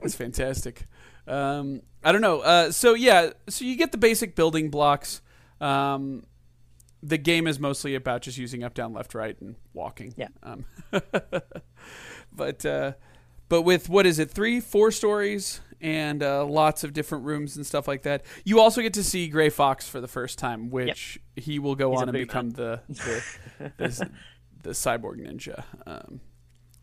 [0.00, 0.86] That's fantastic.
[1.26, 2.40] Um, I don't know.
[2.40, 5.20] Uh, so yeah, so you get the basic building blocks.
[5.60, 6.24] Um,
[7.02, 10.14] the game is mostly about just using up, down, left, right, and walking.
[10.16, 10.28] Yeah.
[10.42, 10.64] Um,
[12.32, 12.92] but uh,
[13.48, 17.66] but with what is it, three, four stories, and uh, lots of different rooms and
[17.66, 18.24] stuff like that.
[18.44, 21.90] You also get to see Gray Fox for the first time, which he will go
[21.90, 23.22] He's on and become the the,
[23.76, 24.10] the
[24.62, 25.62] the cyborg ninja.
[25.86, 26.20] Um,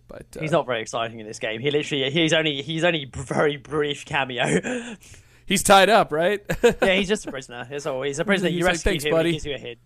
[0.08, 1.62] but uh, he's not very exciting in this game.
[1.62, 4.96] He literally he's only he's only very brief cameo.
[5.46, 6.40] he's tied up, right?
[6.64, 7.66] yeah, he's just a prisoner.
[7.70, 8.04] That's all.
[8.04, 8.50] He's a prisoner.
[8.50, 9.12] He's you like, rescue him.
[9.12, 9.80] buddy." He gives you a hit.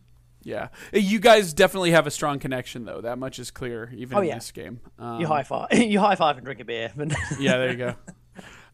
[0.46, 3.02] Yeah, you guys definitely have a strong connection, though.
[3.02, 4.36] That much is clear, even Oh, in yeah.
[4.36, 4.80] this game.
[5.00, 5.68] Um, You high five.
[5.74, 6.94] you high five and drink a beer.
[7.40, 7.96] yeah, there you go.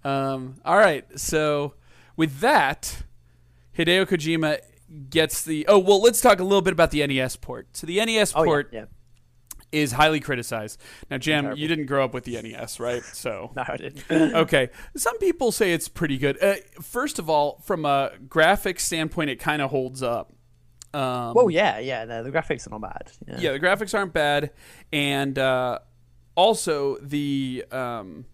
[0.04, 1.74] Um, all right, so
[2.18, 3.04] with that,
[3.78, 4.60] Hideo Kojima
[5.10, 5.66] gets the.
[5.68, 7.68] Oh well, let's talk a little bit about the NES port.
[7.74, 8.86] So the NES oh port yeah, yeah.
[9.72, 10.78] is highly criticized.
[11.10, 13.04] Now, Jam, you didn't grow up with the NES, right?
[13.04, 14.12] So No, I didn't.
[14.12, 14.70] okay.
[14.98, 16.42] Some people say it's pretty good.
[16.44, 20.34] Uh, first of all, from a graphics standpoint, it kind of holds up.
[20.94, 22.04] Um, well, yeah, yeah.
[22.06, 23.12] No, the graphics are not bad.
[23.28, 23.38] Yeah.
[23.40, 24.52] yeah, the graphics aren't bad,
[24.92, 25.80] and uh,
[26.36, 28.26] also the um,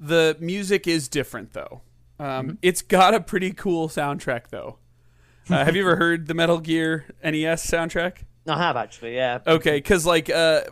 [0.00, 1.82] the music is different though.
[2.18, 2.50] Um, Mm-hmm.
[2.62, 4.78] It's got a pretty cool soundtrack though.
[5.50, 8.18] Uh, have you ever heard the Metal Gear NES soundtrack?
[8.46, 9.14] I have actually.
[9.16, 9.40] Yeah.
[9.46, 10.62] Okay, because like uh,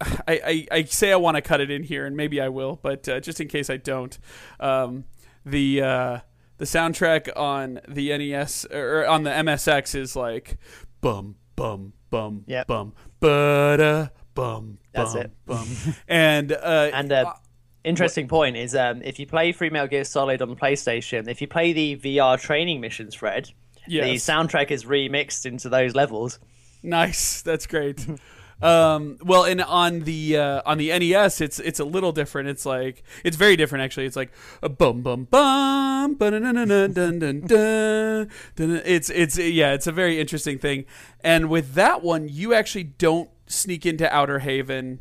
[0.00, 2.78] I, I I say I want to cut it in here, and maybe I will,
[2.82, 4.18] but uh, just in case I don't,
[4.60, 5.04] um,
[5.44, 6.18] the uh,
[6.58, 10.56] the soundtrack on the NES or on the MSX is like
[11.00, 12.66] bum bum bum Yep.
[12.66, 15.30] bum ba bum That's bum it.
[15.46, 15.68] bum,
[16.08, 17.32] and uh, And uh,
[17.84, 21.40] interesting point is, um, if you play through Metal Gear Solid on the PlayStation, if
[21.40, 23.50] you play the VR training missions, Fred,
[23.86, 26.38] the soundtrack is remixed into those levels.
[26.82, 28.06] Nice, that's great.
[28.62, 32.48] um, well, and on the uh, on the NES, it's it's a little different.
[32.48, 34.06] It's like it's very different actually.
[34.06, 38.82] It's like a bum bum bum, dun dun dun dun dun dun.
[38.84, 40.86] It's it's yeah, it's a very interesting thing.
[41.22, 45.00] And with that one, you actually don't sneak into Outer Haven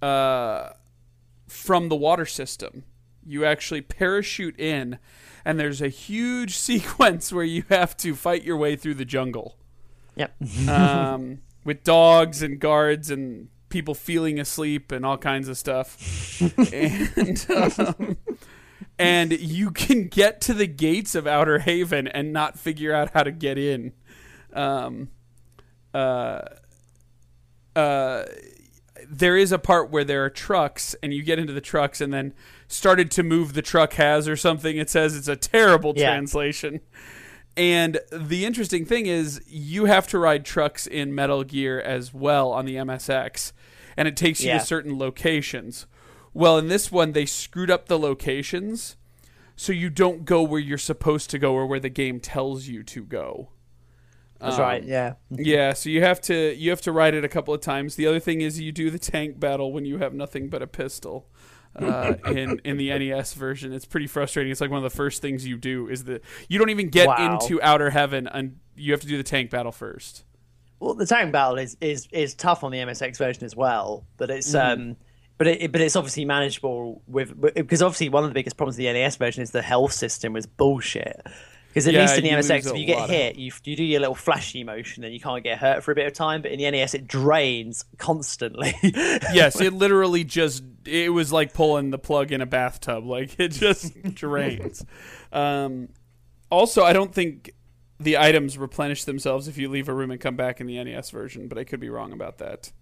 [0.00, 0.70] uh,
[1.48, 2.84] from the water system.
[3.24, 4.98] You actually parachute in,
[5.44, 9.56] and there's a huge sequence where you have to fight your way through the jungle
[10.16, 10.34] Yep.
[10.68, 16.40] um, with dogs and guards and people feeling asleep and all kinds of stuff.
[16.72, 18.16] and um,
[18.98, 23.22] and you can get to the gates of Outer Haven and not figure out how
[23.22, 23.92] to get in.
[24.54, 25.10] Um,
[25.92, 26.42] uh,
[27.74, 28.24] uh,
[29.08, 32.12] there is a part where there are trucks and you get into the trucks and
[32.14, 32.32] then
[32.68, 34.76] started to move the truck has or something.
[34.76, 36.12] It says it's a terrible Yeah.
[36.12, 36.80] translation.
[37.56, 42.50] And the interesting thing is, you have to ride trucks in Metal Gear as well
[42.52, 43.52] on the MSX,
[43.96, 44.58] and it takes you Yeah.
[44.58, 45.86] to certain locations.
[46.34, 48.96] Well, in this one, they screwed up the locations,
[49.56, 52.82] so you don't go where you're supposed to go or where the game tells you
[52.82, 53.48] to go.
[54.38, 54.84] That's Um, right.
[54.84, 55.14] Yeah.
[55.30, 57.96] Yeah, so you have to you have to ride it a couple of times.
[57.96, 60.66] The other thing is you do the tank battle when you have nothing but a
[60.66, 61.26] pistol.
[61.78, 64.50] Uh, in in the NES version, it's pretty frustrating.
[64.50, 67.06] It's like one of the first things you do is that you don't even get
[67.08, 67.38] Wow.
[67.40, 70.24] into Outer Heaven, and you have to do the tank battle first.
[70.80, 74.30] Well, the tank battle is, is is tough on the MSX version as well, but
[74.30, 74.80] it's Mm-hmm.
[74.82, 74.96] um,
[75.38, 78.78] but it but it's obviously manageable with because obviously one of the biggest problems of
[78.78, 81.20] the NES version is the health system was bullshit.
[81.76, 84.00] Because at Yeah, least in the MSX, if you get hit, you you do your
[84.00, 86.40] little flashy motion and you can't get hurt for a bit of time.
[86.40, 88.74] But in the NES, it drains constantly.
[89.28, 93.04] Yes, it literally just it was like pulling the plug in a bathtub.
[93.04, 94.86] Like it just drains.
[95.32, 95.90] Um,
[96.50, 97.50] also, I don't think
[98.00, 101.10] the items replenish themselves if you leave a room and come back in the NES
[101.10, 102.72] version, but I could be wrong about that.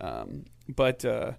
[0.00, 1.32] Um, but uh,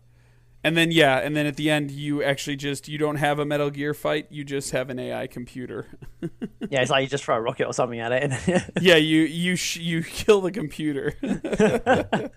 [0.63, 3.45] and then yeah, and then at the end you actually just you don't have a
[3.45, 5.88] Metal Gear fight, you just have an AI computer.
[6.69, 9.22] yeah, it's like you just throw a rocket or something at it and yeah, you
[9.22, 11.12] you sh- you kill the computer.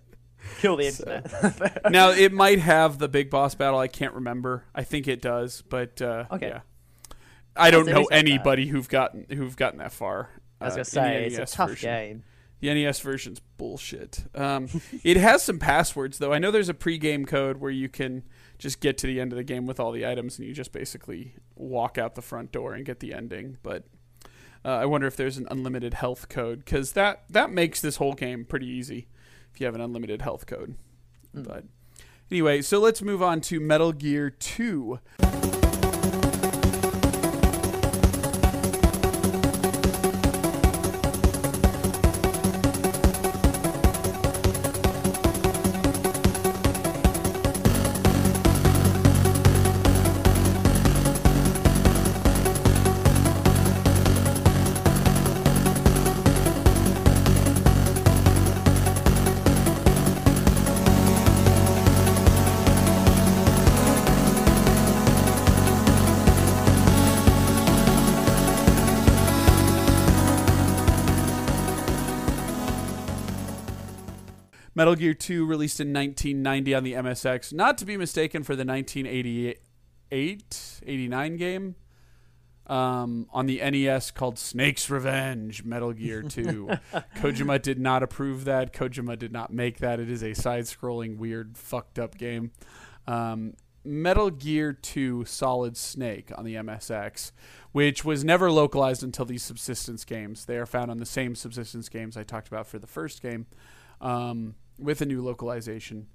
[0.61, 1.91] kill the internet.
[1.91, 3.79] now it might have the big boss battle.
[3.79, 4.65] I can't remember.
[4.75, 6.49] I think it does, but uh, Okay.
[6.49, 6.61] yeah.
[7.57, 8.15] I don't know is like that.
[8.17, 10.31] anybody who've gotten who've gotten that far.
[10.61, 11.91] I was uh, gonna say it's a tough version.
[11.91, 12.23] game.
[12.63, 14.25] The NES version's bullshit.
[14.37, 14.69] Um,
[15.03, 16.33] it has some passwords though.
[16.33, 18.23] I know there's a pre-game code where you can
[18.59, 20.71] just get to the end of the game with all the items, and you just
[20.71, 23.59] basically walk out the front door and get the ending.
[23.65, 23.85] But
[24.65, 28.15] uh, I wonder if there's an unlimited health code because that that makes this whole
[28.15, 29.09] game pretty easy
[29.53, 30.77] if you have an unlimited health code.
[31.35, 31.65] But
[32.31, 35.01] anyway, so let's move on to Metal Gear Two.
[74.83, 78.65] Metal Gear 2 released in 1990 on the MSX, not to be mistaken for the
[78.65, 79.61] 1988
[80.11, 81.77] 89 game
[82.67, 86.69] um, on the NES called Snake's Revenge Metal Gear 2.
[87.15, 88.73] Kojima did not approve that.
[88.73, 90.01] Kojima did not make that.
[90.01, 92.51] It is a side scrolling, weird, fucked up game.
[93.07, 97.31] Um, Metal Gear 2 Solid Snake on the MSX,
[97.71, 100.47] which was never localized until these subsistence games.
[100.47, 103.47] They are found on the same subsistence games I talked about for the first game
[104.01, 106.09] um, with a new localization,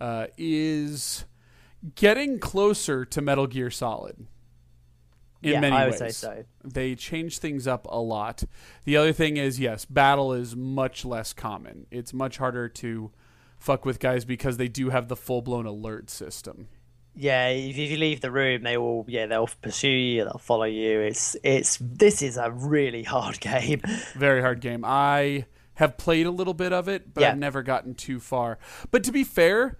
[0.00, 1.24] uh, is
[1.94, 4.26] getting closer to Metal Gear Solid.
[5.42, 6.44] In yeah, many I would ways, say so.
[6.62, 8.44] they change things up a lot.
[8.84, 11.86] The other thing is, yes, battle is much less common.
[11.90, 13.10] It's much harder to
[13.58, 16.68] fuck with guys because they do have the full blown alert system.
[17.14, 19.04] Yeah, if if you leave the room, they will.
[19.08, 20.24] Yeah, they'll pursue you.
[20.24, 21.00] They'll follow you.
[21.00, 21.76] It's it's.
[21.80, 23.82] This is a really hard game.
[24.14, 24.84] Very hard game.
[24.86, 25.46] I
[25.82, 27.30] have played a little bit of it, but Yeah.
[27.32, 28.58] I've never gotten too far.
[28.90, 29.78] But to be fair,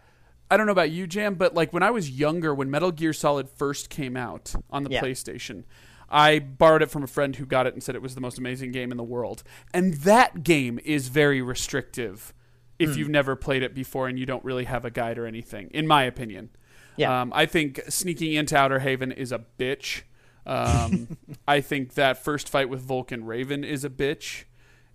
[0.51, 3.13] I don't know about you, Jam, but like when I was younger, when Metal Gear
[3.13, 5.01] Solid first came out on the Yeah.
[5.01, 5.65] PlayStation,
[6.11, 8.37] I borrowed it from a friend who got it and said it was the most
[8.39, 9.43] amazing game in the world.
[9.73, 12.35] And that game is very restrictive
[12.79, 12.99] if Hmm.
[12.99, 15.87] you've never played it before and you don't really have a guide or anything, in
[15.87, 16.51] my opinion.
[16.97, 17.23] Yeah.
[17.23, 20.03] Um, I think sneaking into Outer Haven is a bitch.
[20.45, 21.17] Um,
[21.49, 24.45] I think that first fight with Vulcan Raven is a bitch.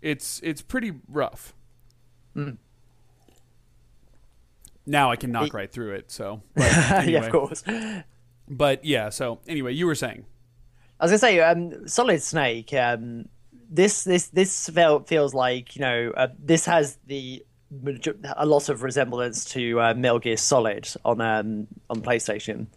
[0.02, 1.54] It's it's pretty rough.
[4.86, 6.12] Now I can knock It- right through it.
[6.12, 7.64] So, but yeah, of course.
[8.48, 9.10] But yeah.
[9.10, 10.26] So anyway, you were saying.
[11.00, 12.74] I was gonna say, um, Solid Snake.
[12.74, 13.28] Um,
[13.70, 17.44] this this this felt feels like you know uh, this has the
[18.38, 22.68] a lot of resemblance to uh, Metal Gear Solid on um, on PlayStation.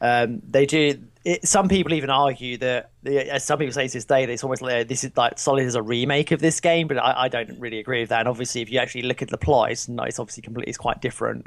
[0.00, 1.02] Um, they do.
[1.24, 4.42] It, some people even argue that, as some people say to this day, that it's
[4.42, 7.28] almost like this is like Solid is a remake of this game, but I, I
[7.28, 8.20] don't really agree with that.
[8.20, 10.78] And obviously, if you actually look at the plot, it's, no, it's obviously completely it's
[10.78, 11.46] quite different.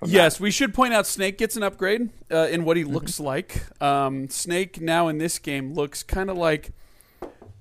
[0.00, 0.14] From that.
[0.14, 2.94] Yes, we should point out Snake gets an upgrade uh, in what he Mm-hmm.
[2.94, 3.62] looks like.
[3.80, 6.72] Um, Snake now in this game looks kind of like.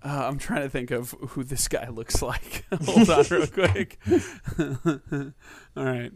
[0.03, 2.65] Uh, I'm trying to think of who this guy looks like.
[2.85, 3.99] Hold on, real quick.
[5.77, 6.11] All right.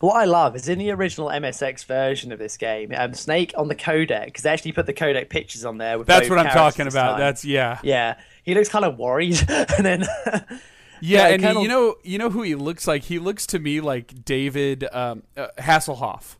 [0.00, 3.68] What I love is in the original MSX version of this game, um, Snake on
[3.68, 5.98] the codec because they actually put the codec pictures on there.
[5.98, 7.18] With That's what I'm talking about.
[7.18, 7.78] That's yeah.
[7.82, 8.16] yeah.
[8.42, 10.06] He looks kind of worried, and then
[11.00, 13.04] Yeah, Yeah, and Colonel- you know, you know who he looks like.
[13.04, 16.36] He looks to me like David um, uh, Hasselhoff.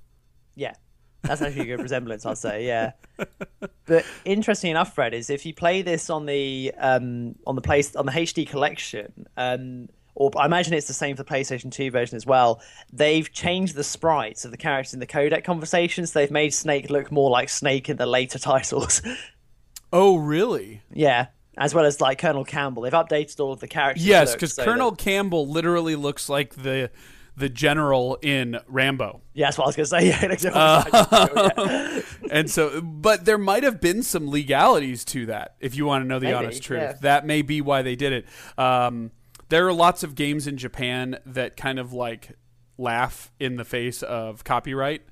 [0.54, 0.74] yeah,
[1.22, 2.66] that's actually a good resemblance, I'd say.
[2.66, 2.92] Yeah,
[3.86, 7.96] but interesting enough, Fred, is if you play this on the um, on the place
[7.96, 9.88] on the HD collection, um,
[10.20, 12.60] or I imagine it's the same for the PlayStation 2 version as well.
[12.92, 16.12] They've changed the sprites of the characters in the codec conversations.
[16.12, 19.00] They've made Snake look more like Snake in the later titles.
[19.90, 20.82] Oh, really?
[20.92, 22.82] Yeah, as well as like Colonel Campbell.
[22.82, 24.04] They've updated all of the characters.
[24.06, 26.90] Yes, because so Colonel that- Campbell literally looks like the
[27.36, 29.22] the general in Rambo.
[29.32, 30.08] yeah, that's what I was going to say.
[30.08, 32.00] Yeah, looks exactly yeah.
[32.30, 36.08] and so but there might have been some legalities to that if you want to
[36.08, 36.92] know the Maybe, honest truth yeah.
[37.00, 38.26] that may be why they did it
[38.58, 39.10] um,
[39.50, 42.30] there are lots of games in japan that kind of like
[42.78, 45.02] laugh in the face of copyright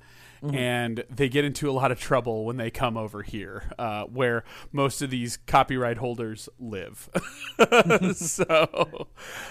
[0.41, 4.43] and they get into a lot of trouble when they come over here, uh, where
[4.71, 7.09] most of these copyright holders live.
[8.15, 9.07] so,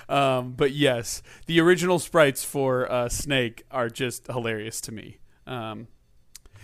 [0.09, 5.19] um, but yes, the original sprites for uh, Snake are just hilarious to me.
[5.47, 5.89] Um,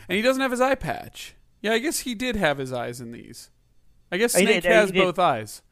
[0.09, 1.35] and he doesn't have his eye patch.
[1.61, 3.51] Yeah, I guess he did have his eyes in these.
[4.13, 5.63] I guess Oh, Snake oh, has both eyes.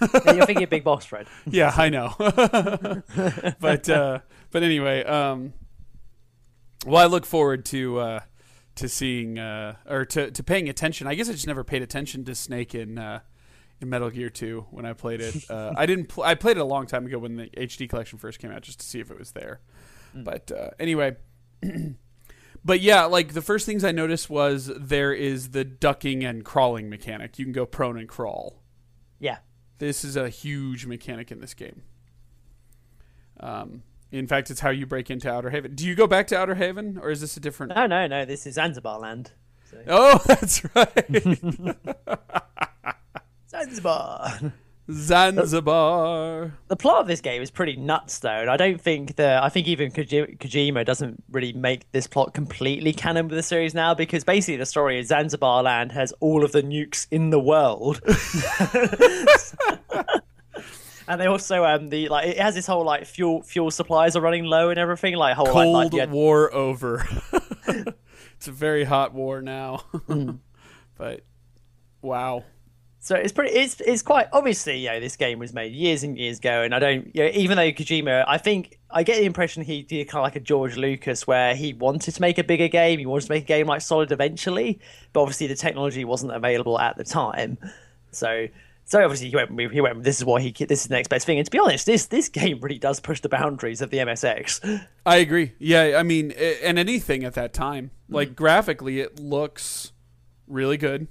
[0.00, 1.26] Yeah, You're thinking Big Boss, Fred.
[1.46, 2.14] Yeah, I know.
[2.18, 4.18] but uh,
[4.50, 5.52] but anyway, um,
[6.86, 8.20] well, I look forward to uh,
[8.76, 11.06] to seeing uh, or to, to paying attention.
[11.06, 13.20] I guess I just never paid attention to Snake in uh,
[13.80, 15.34] in Metal Gear Two when I played it.
[15.50, 16.06] Uh, I didn't.
[16.06, 18.62] Pl- I played it a long time ago when the HD collection first came out,
[18.62, 19.60] just to see if it was there.
[20.14, 21.16] But uh, anyway.
[22.64, 26.90] But yeah, like the first things I noticed was there is the ducking and crawling
[26.90, 27.38] mechanic.
[27.38, 28.60] You can go prone and crawl.
[29.20, 29.38] Yeah.
[29.78, 31.82] This is a huge mechanic in this game.
[33.38, 35.74] Um, in fact, it's how you break into Outer Haven.
[35.74, 37.74] Do you go back to Outer Haven, or is this a different?
[37.74, 38.24] No, no, no.
[38.24, 39.32] This is Zanzibar land.
[39.86, 41.06] Oh, that's right,
[43.50, 44.52] Zanzibar.
[44.90, 46.52] Zanzibar.
[46.68, 48.30] the plot of this game is pretty nuts, though.
[48.30, 52.34] And I don't think that I think even Koji- Kojima doesn't really make this plot
[52.34, 56.44] completely canon with the series now, because basically the story is Zanzibar land has all
[56.44, 58.00] of the nukes in the world.
[61.08, 64.20] And they also um the like it has this whole like fuel fuel supplies are
[64.20, 67.06] running low and everything like whole Cold like yeah, War over.
[67.68, 69.84] it's a very hot war now.
[70.96, 71.20] but
[72.02, 72.44] wow.
[73.06, 73.54] So it's pretty.
[73.54, 74.78] It's it's quite obviously.
[74.78, 77.14] You know, this game was made years and years ago, and I don't.
[77.14, 80.24] You know, even though Kojima, I think I get the impression he did kind of
[80.24, 82.98] like a George Lucas, where he wanted to make a bigger game.
[82.98, 84.80] He wanted to make a game like Solid eventually,
[85.12, 87.58] but obviously the technology wasn't available at the time.
[88.10, 88.48] So.
[88.88, 89.72] So obviously he went.
[89.72, 90.02] He went.
[90.04, 90.52] This is what he.
[90.52, 91.38] This is the next best thing.
[91.38, 94.84] And to be honest, this this game really does push the boundaries of the MSX.
[95.04, 95.52] I agree.
[95.58, 98.34] Yeah, I mean, and anything at that time, like hmm.
[98.34, 99.92] graphically, it looks
[100.46, 101.08] really good.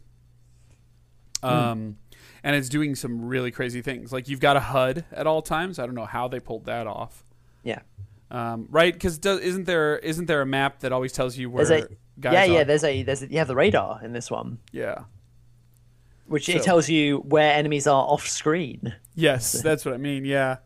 [1.50, 1.70] Hmm.
[1.72, 1.98] Um,
[2.44, 4.12] and it's doing some really crazy things.
[4.14, 5.80] Like you've got a HUD at all times.
[5.80, 7.26] I don't know how they pulled that off.
[7.64, 7.80] Yeah.
[8.32, 8.94] Um, right?
[8.94, 11.88] Because isn't there isn't there a map that always tells you where a.
[12.20, 12.64] guys Yeah, yeah.
[12.64, 13.04] There's a.
[13.04, 15.04] There's a, you have the radar in this one, yeah.
[16.28, 18.96] which So- it tells you where enemies are off screen.
[19.16, 20.26] Yes, that's what I mean.
[20.26, 20.58] Yeah,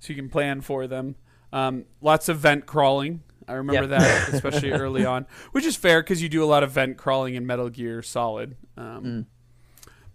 [0.00, 1.16] so you can plan for them.
[1.52, 3.22] Um, lots of vent crawling.
[3.46, 4.00] I remember Yep.
[4.00, 7.34] that, especially early on, which is fair because you do a lot of vent crawling
[7.34, 8.56] in Metal Gear Solid.
[8.76, 9.26] Um, Mm.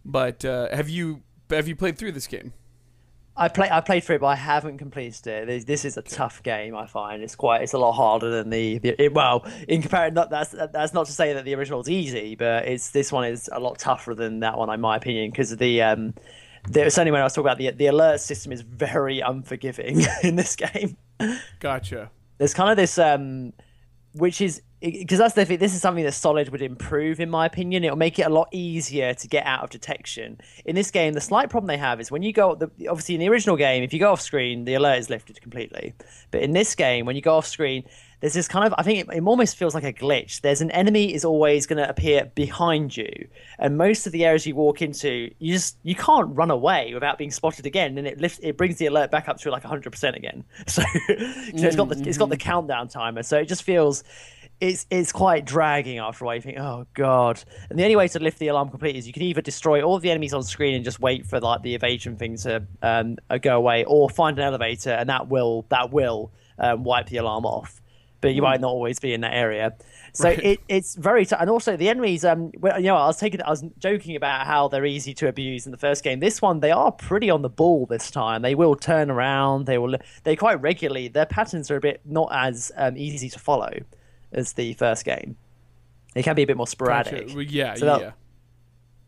[0.05, 2.53] But uh, have you have you played through this game?
[3.39, 5.47] I play I played through it, but I haven't completed it.
[5.47, 6.75] This, this is a tough game.
[6.75, 10.15] I find it's quite it's a lot harder than the, the it, well in comparison.
[10.15, 13.25] Not that's that's not to say that the original is easy, but it's this one
[13.25, 16.13] is a lot tougher than that one, in my opinion, because the um.
[16.67, 20.35] There, certainly when I was talking about the the alert system is very unforgiving in
[20.35, 20.97] this game.
[21.61, 22.11] Gotcha.
[22.37, 23.53] There's kind of this um,
[24.13, 25.59] which is because that's the thing.
[25.59, 27.83] This is something that Solid would improve, in my opinion.
[27.83, 30.39] It'll make it a lot easier to get out of detection.
[30.63, 32.55] In this game, the slight problem they have is when you go.
[32.55, 35.41] The, obviously, in the original game, if you go off screen, the alert is lifted
[35.41, 35.93] completely.
[36.31, 37.83] But in this game, when you go off screen,
[38.21, 38.73] there's this kind of.
[38.77, 40.41] I think it, it almost feels like a glitch.
[40.41, 44.45] There's an enemy is always going to appear behind you, and most of the areas
[44.45, 48.19] you walk into, you just you can't run away without being spotted again, and it
[48.19, 48.39] lifts.
[48.41, 50.43] It brings the alert back up to like 100 percent again.
[50.69, 52.49] So, so it's got the it's got the mm-hmm.
[52.49, 53.23] countdown timer.
[53.23, 54.03] So it just feels
[54.61, 56.35] it's it's quite dragging after a while.
[56.35, 57.43] You think, oh god.
[57.69, 59.95] And the only way to lift the alarm completely is you can either destroy all
[59.95, 63.17] of the enemies on screen and just wait for like the evasion thing to um,
[63.29, 67.17] uh, go away, or find an elevator and that will that will um, wipe the
[67.17, 67.81] alarm off.
[68.21, 69.75] But you might not always be in that area.
[70.11, 70.43] So Right.
[70.43, 72.25] it, it's very t- and also the enemies.
[72.25, 75.29] Um, well, you know, I was taking, I was joking about how they're easy to
[75.29, 76.19] abuse in the first game.
[76.19, 78.41] This one, they are pretty on the ball this time.
[78.41, 79.67] They will turn around.
[79.67, 79.95] They will.
[80.25, 81.07] They quite regularly.
[81.07, 83.71] Their patterns are a bit not as um, easy to follow
[84.31, 85.35] as the first game.
[86.15, 87.27] It can be a bit more sporadic.
[87.27, 87.35] Gotcha.
[87.35, 88.11] Well, yeah, So yeah.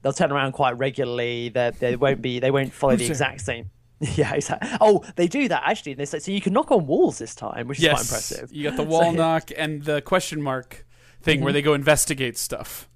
[0.02, 1.50] They'll turn around quite regularly.
[1.50, 2.40] They they won't be.
[2.40, 3.70] They won't follow the exact same.
[4.16, 4.68] Yeah, exactly.
[4.82, 5.92] Oh, they do that actually.
[5.92, 7.94] in This, so you can knock on walls this time, which is Yes.
[7.94, 8.52] quite impressive.
[8.52, 10.86] You got the So- wall knock and the question mark
[11.22, 11.44] thing Mm-hmm.
[11.44, 12.90] where they go investigate stuff.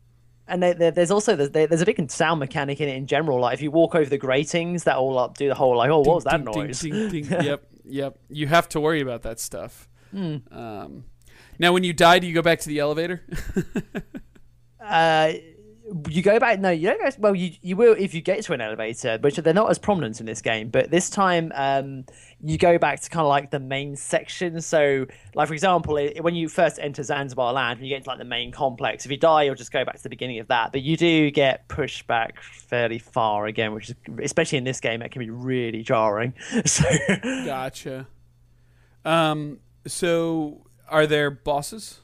[0.48, 3.40] And there, there, there's also there's, there's a big sound mechanic in it in general.
[3.40, 6.00] Like if you walk over the gratings, that all up do the whole like, oh,
[6.00, 6.80] what was that Ding, noise?
[6.80, 7.44] ding, ding, ding.
[7.44, 8.18] yep, yep.
[8.30, 9.88] You have to worry about that stuff.
[10.10, 10.38] Hmm.
[10.52, 11.04] Um,
[11.60, 13.24] now, when you die, do you go back to the elevator?
[14.88, 15.34] Uh,
[16.10, 16.60] you go back.
[16.60, 17.10] No, you don't go.
[17.20, 20.20] Well, you you will if you get to an elevator, which they're not as prominent
[20.20, 20.70] in this game.
[20.70, 22.06] But this time, um,
[22.42, 24.60] you go back to kind of like the main section.
[24.62, 28.10] So, like for example, i when you first enter Zanzibar Land, when you get to
[28.10, 29.06] like the main complex.
[29.06, 30.72] If you die, you'll just go back to the beginning of that.
[30.72, 35.02] But you do get pushed back fairly far again, which is especially in this game,
[35.02, 36.34] it can be really jarring.
[36.66, 36.84] So.
[37.46, 38.08] gotcha.
[39.04, 42.00] Um, so, are there bosses?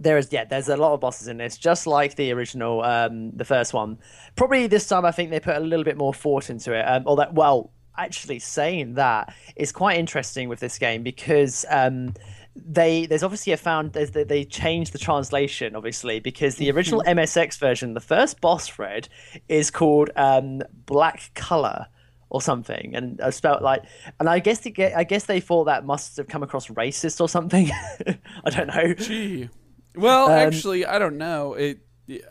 [0.00, 3.30] there is yeah there's a lot of bosses in this just like the original um
[3.32, 3.98] the first one.
[4.36, 7.02] Probably this time i think they put a little bit more thought into it um
[7.06, 12.14] or that well actually saying that is quite interesting with this game because um
[12.54, 17.02] they there's obviously a found there's, they, they changed the translation obviously because the original
[17.06, 19.08] msx version the first boss thread
[19.48, 21.86] is called um black color
[22.32, 23.82] or something, and I spelled like,
[24.18, 27.20] and I guess they get, I guess they thought that must have come across racist
[27.20, 27.70] or something.
[28.44, 28.94] I don't know.
[28.94, 29.50] Gee.
[29.94, 31.52] Well, actually, I don't know.
[31.54, 31.80] It.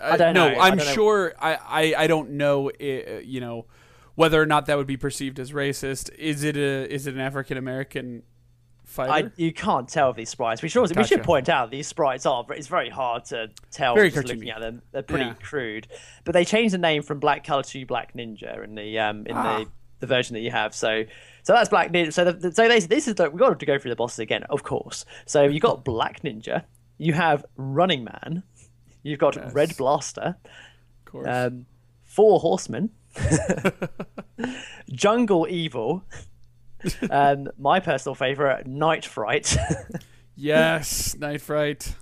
[0.01, 0.55] I, Um, don't no, know.
[0.59, 0.93] I I'm don't know.
[0.93, 1.33] sure.
[1.39, 2.69] I, I, I don't know.
[2.71, 3.67] uh you know,
[4.15, 6.11] whether or not that would be perceived as racist.
[6.15, 8.23] Is it a is it an African American
[8.85, 9.27] fighter?
[9.27, 10.61] I, you can't tell these sprites.
[10.63, 13.93] We should also, we should point out these sprites are it's very hard to tell
[13.95, 14.81] Very just looking at them.
[14.91, 15.33] They're pretty Yeah.
[15.35, 15.87] crude.
[16.25, 19.35] But they changed the name from Black Color to Black Ninja in the um in
[19.37, 19.59] Ah.
[19.59, 19.67] the,
[20.01, 20.75] the version that you have.
[20.75, 21.05] So
[21.43, 22.11] so that's Black Ninja.
[22.13, 24.43] So the, so they, this is the, we got to go through the bosses again,
[24.49, 25.05] of course.
[25.25, 26.63] So you got Black Ninja.
[26.97, 28.43] You have Running Man.
[29.01, 29.51] You've got Yes.
[29.53, 30.35] Red Blaster.
[30.45, 31.27] of course.
[31.27, 31.65] Um,
[32.03, 32.91] Four Horsemen.
[34.91, 36.03] Jungle Evil.
[37.09, 39.55] um, my personal favorite, Night Fright.
[40.35, 41.95] yes, Night Fright.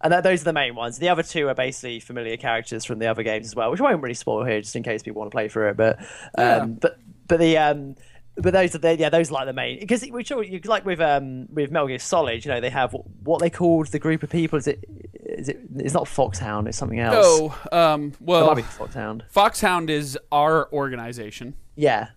[0.00, 0.98] And that, those are the main ones.
[0.98, 3.84] The other two are basically familiar characters from the other games as well, which I
[3.84, 5.76] won't really spoil here, just in case people want to play through it.
[5.76, 5.98] But,
[6.38, 6.56] Yeah.
[6.58, 7.96] um, but, but the, um,
[8.36, 10.84] but those are the, yeah, those are like the main because we sure you like
[10.84, 13.98] with um with Metal Gear Solid, you know, they have what, what they called the
[13.98, 14.58] group of people.
[14.58, 15.60] Is it is it?
[15.76, 16.66] It's not Foxhound.
[16.66, 17.14] It's something else.
[17.16, 19.24] Oh, um, it well, might be Foxhound.
[19.30, 21.54] Foxhound is our organization.
[21.76, 22.08] Yeah,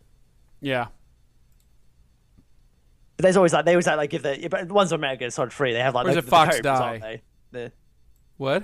[0.62, 0.88] Yeah.
[3.16, 5.18] but there's always like they always like, like give the but the ones on Metal
[5.18, 6.88] Gear Solid Three, they have like Or is the, it the Fox cobras, Die?
[6.88, 7.22] aren't they?
[7.52, 7.72] The,
[8.38, 8.64] What?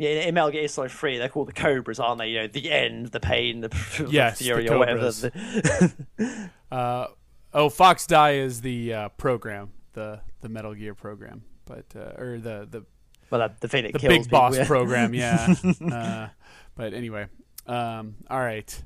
[0.00, 2.28] Yeah, in Metal Gear Solid 3, they're called the Cobras, aren't they?
[2.28, 5.10] You know, the end, the pain, the, the Yes, the fury, or whatever.
[5.10, 7.08] The- Uh,
[7.52, 12.38] oh, Fox Die is the uh, program, the the Metal Gear program, but uh, or
[12.38, 12.84] the the
[13.28, 14.64] well, the, the thing that the kills big boss yeah.
[14.66, 15.52] program, yeah.
[15.92, 16.28] uh,
[16.76, 17.26] but anyway,
[17.66, 18.84] um, all right.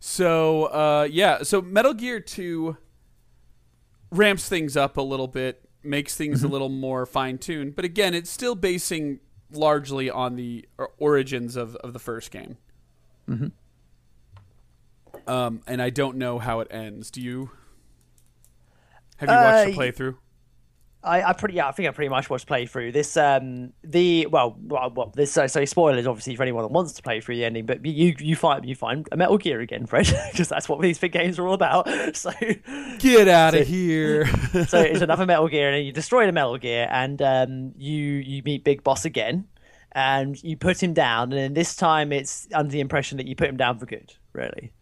[0.00, 2.78] So uh, yeah, so Metal Gear Two
[4.10, 6.48] ramps things up a little bit, makes things Mm-hmm.
[6.48, 9.20] a little more fine tuned, but again, it's still basing
[9.52, 10.66] largely on the
[10.98, 12.56] origins of of the first game.
[13.28, 13.48] Mm-hmm.
[15.26, 17.10] Um, and I don't know how it ends.
[17.10, 17.50] Do you?
[19.18, 20.16] Have you watched the Uh, playthrough?
[21.04, 23.16] I, I pretty, yeah, I think I pretty much watched playthrough this.
[23.16, 27.02] Um, the well, well, well this so, so spoilers obviously for anyone that wants to
[27.02, 30.06] play through the ending, but you you find you find a Metal Gear again, Fred,
[30.32, 31.88] because that's what these big games are all about.
[32.14, 32.30] So
[32.98, 34.26] Get out so- of here!
[34.66, 38.42] so it's another Metal Gear, and you destroy the Metal Gear, and um, you you
[38.44, 39.46] meet Big Boss again,
[39.92, 43.36] and you put him down, and then this time it's under the impression that you
[43.36, 44.72] put him down for good, really.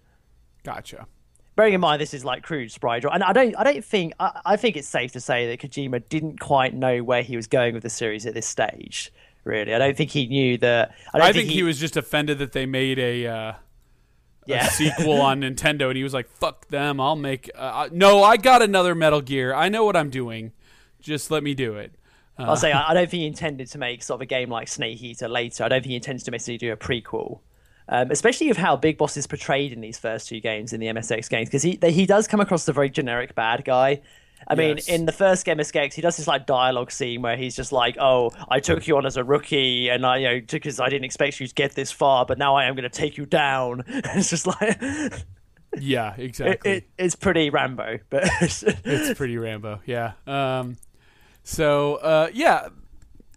[0.63, 1.07] gotcha.
[1.55, 4.15] Bearing in mind this is like crude sprite, draw, and I don't I don't think
[4.19, 7.47] I, I think it's safe to say that Kojima didn't quite know where he was
[7.47, 9.13] going with the series at this stage.
[9.45, 10.95] Really, I don't think he knew that.
[11.13, 13.53] I, don't I think he, was just offended that they made a, uh,
[14.47, 14.67] yeah.
[14.67, 17.01] a sequel on Nintendo, and he was like, "Fuck them!
[17.01, 19.53] I'll make." Uh, no, I got another Metal Gear.
[19.53, 20.53] I know what I'm doing.
[21.01, 21.93] Just let me do it.
[22.39, 24.49] Uh, I'll say I I don't think he intended to make sort of a game
[24.49, 25.65] like Snake Eater later.
[25.65, 27.41] I don't think he intends to necessarily do a prequel,
[27.89, 30.87] um, especially of how Big Boss is portrayed in these first two games in the
[30.87, 34.01] MSX games because he he does come across as a very generic bad guy.
[34.49, 34.89] I mean, Yes.
[34.89, 37.97] in the first game MSX, he does this like dialogue scene where he's just like,
[38.01, 41.05] "Oh, I took you on as a rookie, and I, you know, because I didn't
[41.05, 43.85] expect you to get this far, but now I am going to take you down."
[43.87, 44.81] it's just like,
[45.79, 46.73] yeah, exactly.
[46.73, 49.81] it, it's pretty Rambo, but it's pretty Rambo.
[49.87, 50.13] Yeah.
[50.27, 50.77] Um,
[51.45, 52.69] so uh, yeah,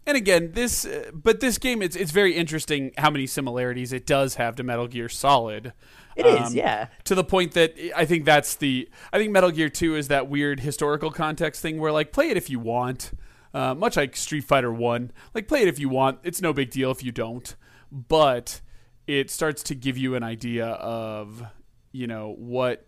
[0.07, 4.05] and again, this uh, but this game it's it's very interesting how many similarities it
[4.05, 5.73] does have to Metal Gear Solid.
[6.15, 6.87] It is, Um, yeah.
[7.05, 10.29] To the point that I think that's the I think Metal Gear Two is that
[10.29, 13.11] weird historical context thing where like play it if you want,
[13.53, 15.11] uh, much like Street Fighter One.
[15.33, 16.19] Like play it if you want.
[16.23, 17.55] It's no big deal if you don't,
[17.91, 18.61] but
[19.07, 21.43] it starts to give you an idea of
[21.91, 22.87] you know what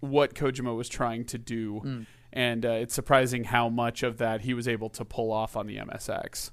[0.00, 2.06] what Kojima was trying to do,
[2.36, 5.66] and uh, it's surprising how much of that he was able to pull off on
[5.66, 6.50] the MSX.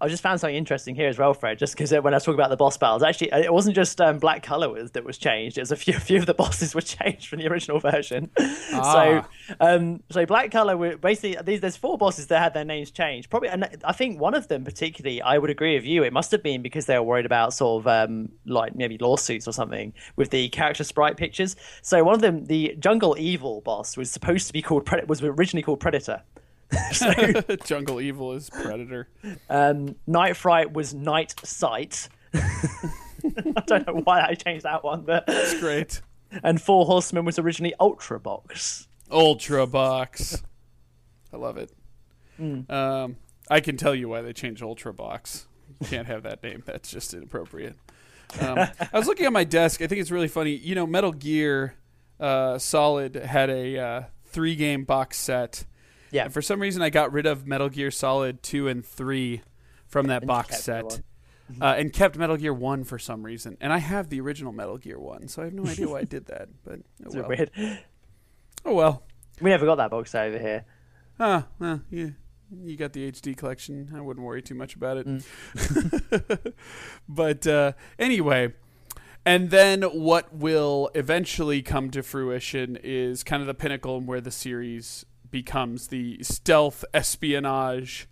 [0.00, 1.58] I just found something interesting here as well, Fred.
[1.58, 4.18] Just because when I was talking about the boss battles, actually, it wasn't just um,
[4.18, 5.58] black color was, that was changed.
[5.58, 8.30] It was a few, a few of the bosses were changed from the original version.
[8.72, 9.26] Ah.
[9.48, 11.60] So, um, so black color were basically these.
[11.60, 13.28] There's four bosses that had their names changed.
[13.28, 16.04] Probably, and I think one of them particularly, I would agree with you.
[16.04, 19.48] It must have been because they were worried about sort of um, like maybe lawsuits
[19.48, 21.56] or something with the character sprite pictures.
[21.82, 25.22] So one of them, the Jungle Evil boss, was supposed to be called Pred- was
[25.22, 26.22] originally called Predator.
[26.92, 27.12] so,
[27.64, 29.08] Jungle Evil is Predator.
[29.48, 32.08] um, Night Fright was Night Sight.
[32.34, 32.40] I
[33.66, 36.00] don't know why I changed that one, but It's great.
[36.42, 38.86] and Four Horsemen was originally Ultra Box.
[39.10, 40.42] Ultra Box.
[41.32, 41.72] I love it.
[42.70, 43.16] Um,
[43.50, 45.46] I can tell you why they changed Ultra Box.
[45.80, 46.62] You can't have that name.
[46.64, 47.76] That's just inappropriate.
[48.40, 49.82] Um, I was looking at my desk.
[49.82, 50.52] I think it's really funny.
[50.56, 51.74] You know, Metal Gear
[52.18, 55.64] uh, Solid had a uh, three game box set.
[56.10, 56.24] Yeah.
[56.24, 59.42] And for some reason, I got rid of Metal Gear Solid 2 and 3
[59.86, 61.00] from that And box set.
[61.60, 63.56] Uh, and kept Metal Gear 1 for some reason.
[63.60, 66.04] And I have the original Metal Gear 1, so I have no idea why I
[66.04, 66.48] did that.
[66.64, 67.28] But oh well.
[67.28, 67.50] weird.
[68.64, 69.02] Oh well.
[69.40, 70.64] We never got that box set over here.
[71.18, 72.10] Ah, well, yeah.
[72.62, 73.92] You got the HD collection.
[73.94, 75.06] I wouldn't worry too much about it.
[75.06, 76.52] Mm.
[77.08, 78.52] but uh, anyway,
[79.24, 84.20] and then what will eventually come to fruition is kind of the pinnacle and where
[84.20, 88.08] the series becomes the stealth espionage.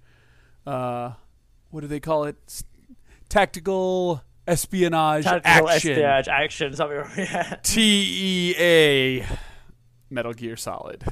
[0.66, 1.12] Uh,
[1.70, 2.62] what do they call it?
[3.28, 5.90] Tactical espionage Tactical action.
[5.92, 6.74] espionage action.
[6.74, 7.04] Something.
[7.16, 7.56] Yeah.
[7.62, 9.26] T E A.
[10.10, 11.04] Metal Gear Solid.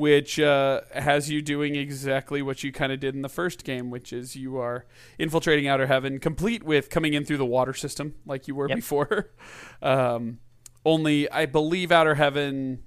[0.00, 3.90] Which uh, has you doing exactly what you kind of did in the first game,
[3.90, 4.86] which is you are
[5.18, 8.76] infiltrating Outer Heaven, complete with coming in through the water system like you were Yep.
[8.76, 9.30] before.
[9.82, 10.38] um,
[10.86, 12.82] only, I believe Outer Heaven.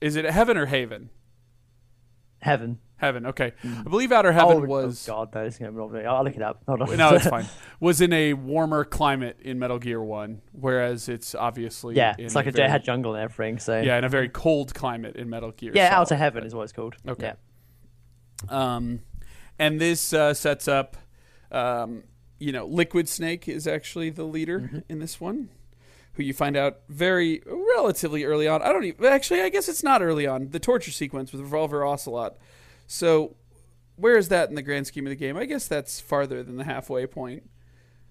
[0.00, 1.10] Is it Heaven or Haven?
[2.40, 2.78] Heaven.
[2.98, 3.26] Heaven.
[3.26, 5.08] Okay, I believe Outer Heaven oh, was.
[5.08, 6.04] oh God, that is gonna rob me.
[6.04, 6.62] I'll look it up.
[6.66, 6.96] Hold on.
[6.96, 7.46] no, it's fine.
[7.80, 12.46] Was in a warmer climate in Metal Gear One, whereas it's obviously yeah, it's like
[12.46, 13.58] a very, jet had jungle and everything.
[13.58, 15.72] So yeah, in a very cold climate in Metal Gear.
[15.74, 16.00] yeah, Solid.
[16.02, 16.96] Outer Heaven is what it's called.
[17.08, 17.32] Okay.
[18.50, 18.74] Yeah.
[18.76, 19.00] Um,
[19.58, 20.96] and this uh, sets up,
[21.50, 22.04] um,
[22.38, 24.78] you know, Liquid Snake is actually the leader Mm-hmm.
[24.88, 25.48] in this one,
[26.14, 27.42] who you find out very
[27.76, 28.62] relatively early on.
[28.62, 29.40] I don't even actually.
[29.42, 30.50] I guess it's not early on.
[30.50, 32.36] The torture sequence with Revolver Ocelot.
[32.88, 33.36] So,
[33.96, 35.36] where is that in the grand scheme of the game?
[35.36, 37.48] I guess that's farther than the halfway point.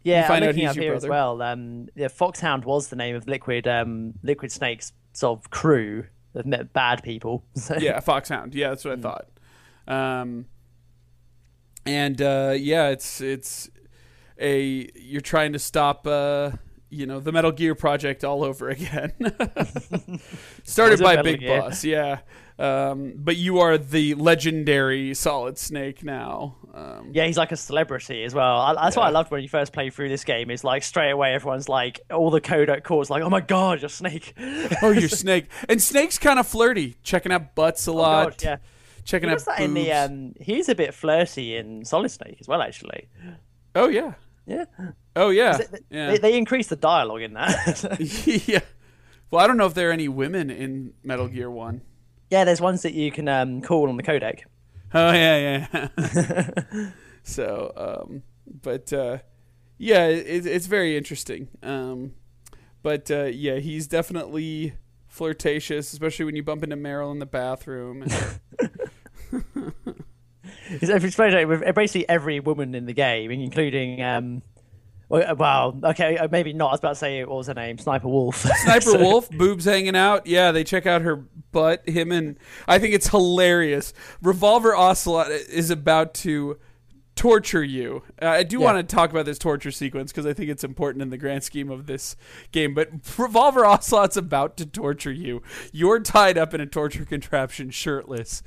[0.03, 1.09] Yeah, find I'm out looking he's up your here as brother.
[1.11, 1.41] well.
[1.41, 6.05] Um, yeah, Foxhound was the name of Liquid um, Liquid Snake's sort of crew
[6.35, 7.43] of me- bad people.
[7.55, 8.53] So, yeah, Foxhound.
[8.55, 9.05] Yeah, that's what Mm.
[9.05, 9.27] I thought.
[10.21, 10.45] Um,
[11.85, 13.69] and uh, yeah, it's it's
[14.39, 16.51] a you're trying to stop uh,
[16.89, 19.13] you know the Metal Gear project all over again.
[20.63, 21.61] Started by Metal Big Gear?
[21.61, 22.19] Boss, yeah.
[22.59, 26.55] Um, but you are the legendary Solid Snake now.
[26.73, 28.59] Um, Yeah, he's like a celebrity as well.
[28.59, 30.49] I, that's what I loved when you first played through this game.
[30.49, 33.89] Is like straight away everyone's like, all the codec calls like, "Oh my god, you're
[33.89, 34.33] Snake!"
[34.81, 38.23] oh, you're Snake, and Snake's kind of flirty, checking out butts a Oh lot.
[38.39, 38.57] god, yeah.
[39.05, 40.33] checking He out that in the um.
[40.41, 43.07] He's a bit flirty in Solid Snake as well, actually.
[43.75, 44.13] oh yeah,
[44.47, 44.65] Yeah.
[45.15, 46.11] oh yeah, They, yeah.
[46.11, 47.97] they, they increased the dialogue in that.
[48.47, 48.61] yeah.
[49.29, 51.81] Well, I don't know if there are any women in Metal Gear One.
[52.29, 54.41] Yeah, there's ones that you can um call on the codec.
[54.93, 56.89] Oh yeah, yeah.
[57.23, 58.23] so, um,
[58.61, 59.17] but uh,
[59.77, 61.49] yeah, it, it's very interesting.
[61.61, 62.13] Um,
[62.83, 64.73] but uh, yeah, he's definitely
[65.07, 68.05] flirtatious, especially when you bump into Meryl in the bathroom.
[70.69, 74.41] It's it's with basically every woman in the game, including um.
[75.09, 76.67] Well, well, okay, uh, maybe not.
[76.67, 78.37] I was about to say what was her name, Sniper Wolf.
[78.63, 80.27] Sniper So- Wolf, boobs hanging out.
[80.27, 81.15] Yeah, they check out her
[81.51, 81.87] butt.
[81.87, 82.37] Him and
[82.67, 83.93] I think it's hilarious.
[84.21, 86.59] Revolver Ocelot is about to
[87.15, 88.03] torture you.
[88.21, 88.65] Uh, I do Yeah.
[88.65, 91.43] want to talk about this torture sequence because I think it's important in the grand
[91.43, 92.15] scheme of this
[92.51, 92.75] game.
[92.75, 95.41] But Revolver Ocelot's about to torture you.
[95.71, 98.43] You're tied up in a torture contraption, shirtless.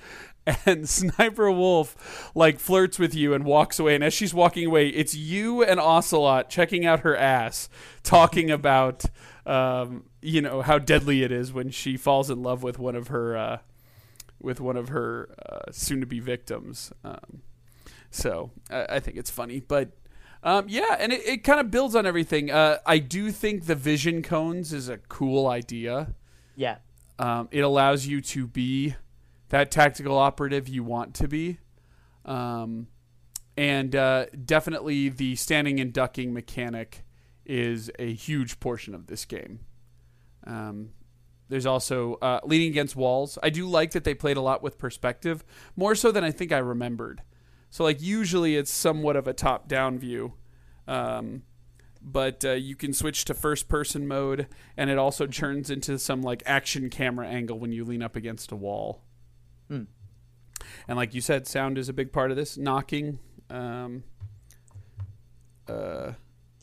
[0.66, 3.94] And Sniper Wolf like flirts with you and walks away.
[3.94, 7.68] And as she's walking away, it's you and Ocelot checking out her ass,
[8.02, 9.04] talking about
[9.46, 13.08] um, you know how deadly it is when she falls in love with one of
[13.08, 13.58] her uh,
[14.40, 16.92] with one of her uh, soon-to-be victims.
[17.04, 17.42] Um,
[18.10, 19.90] so I, I think it's funny, but
[20.42, 22.50] um, yeah, and it, it kind of builds on everything.
[22.50, 26.14] Uh, I do think the vision cones is a cool idea.
[26.56, 26.76] Yeah,
[27.18, 28.94] Um, it allows you to be
[29.50, 31.58] that tactical operative you want to be.
[32.24, 32.88] Um,
[33.56, 37.04] and uh, definitely the standing and ducking mechanic
[37.44, 39.60] is a huge portion of this game.
[40.46, 40.90] Um,
[41.48, 43.38] there's also uh, leaning against walls.
[43.42, 45.44] I do like that they played a lot with perspective,
[45.76, 47.22] more so than I think I remembered.
[47.70, 50.34] So, like, usually it's somewhat of a top down view.
[50.86, 51.42] Um,
[52.00, 54.46] but uh, you can switch to first person mode,
[54.76, 58.52] and it also turns into some like action camera angle when you lean up against
[58.52, 59.02] a wall.
[59.70, 59.82] Hmm.
[60.88, 62.58] And like you said, sound is a big part of this.
[62.58, 63.18] Knocking.
[63.48, 64.02] Um,
[65.68, 66.12] uh,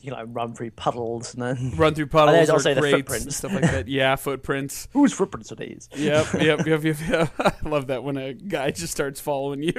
[0.00, 2.80] You can like run through puddles and then run through puddles there's or also the
[2.80, 3.36] grates and footprints.
[3.36, 3.88] stuff like that.
[3.88, 4.88] Yeah, footprints.
[4.92, 5.88] whose footprints are these?
[5.96, 7.32] Yep, yep, yep, yep, yep.
[7.38, 9.72] I love that when a guy just starts following you.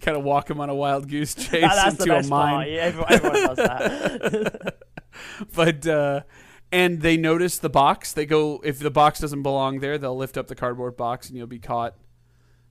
[0.00, 2.30] kind of walk him on a wild goose chase That- that's the into a best
[2.30, 2.50] part.
[2.52, 2.68] mine.
[2.72, 4.76] Yeah, everyone, everyone does that.
[5.54, 6.20] But uh
[6.70, 8.12] and they notice the box.
[8.12, 11.36] They go if the box doesn't belong there, they'll lift up the cardboard box and
[11.36, 11.94] you'll be caught.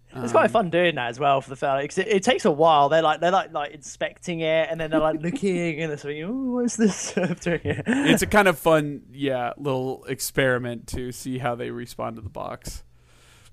[0.10, 2.46] It's Um, quite fun doing that as well for the fellow because it, it takes
[2.46, 2.88] a while.
[2.88, 6.24] They're like they're like like inspecting it and then they're like looking and they're saying,
[6.24, 7.14] "Oh, what's this?
[7.18, 12.30] It's a kind of fun, yeah, little experiment to see how they respond to the
[12.30, 12.84] box.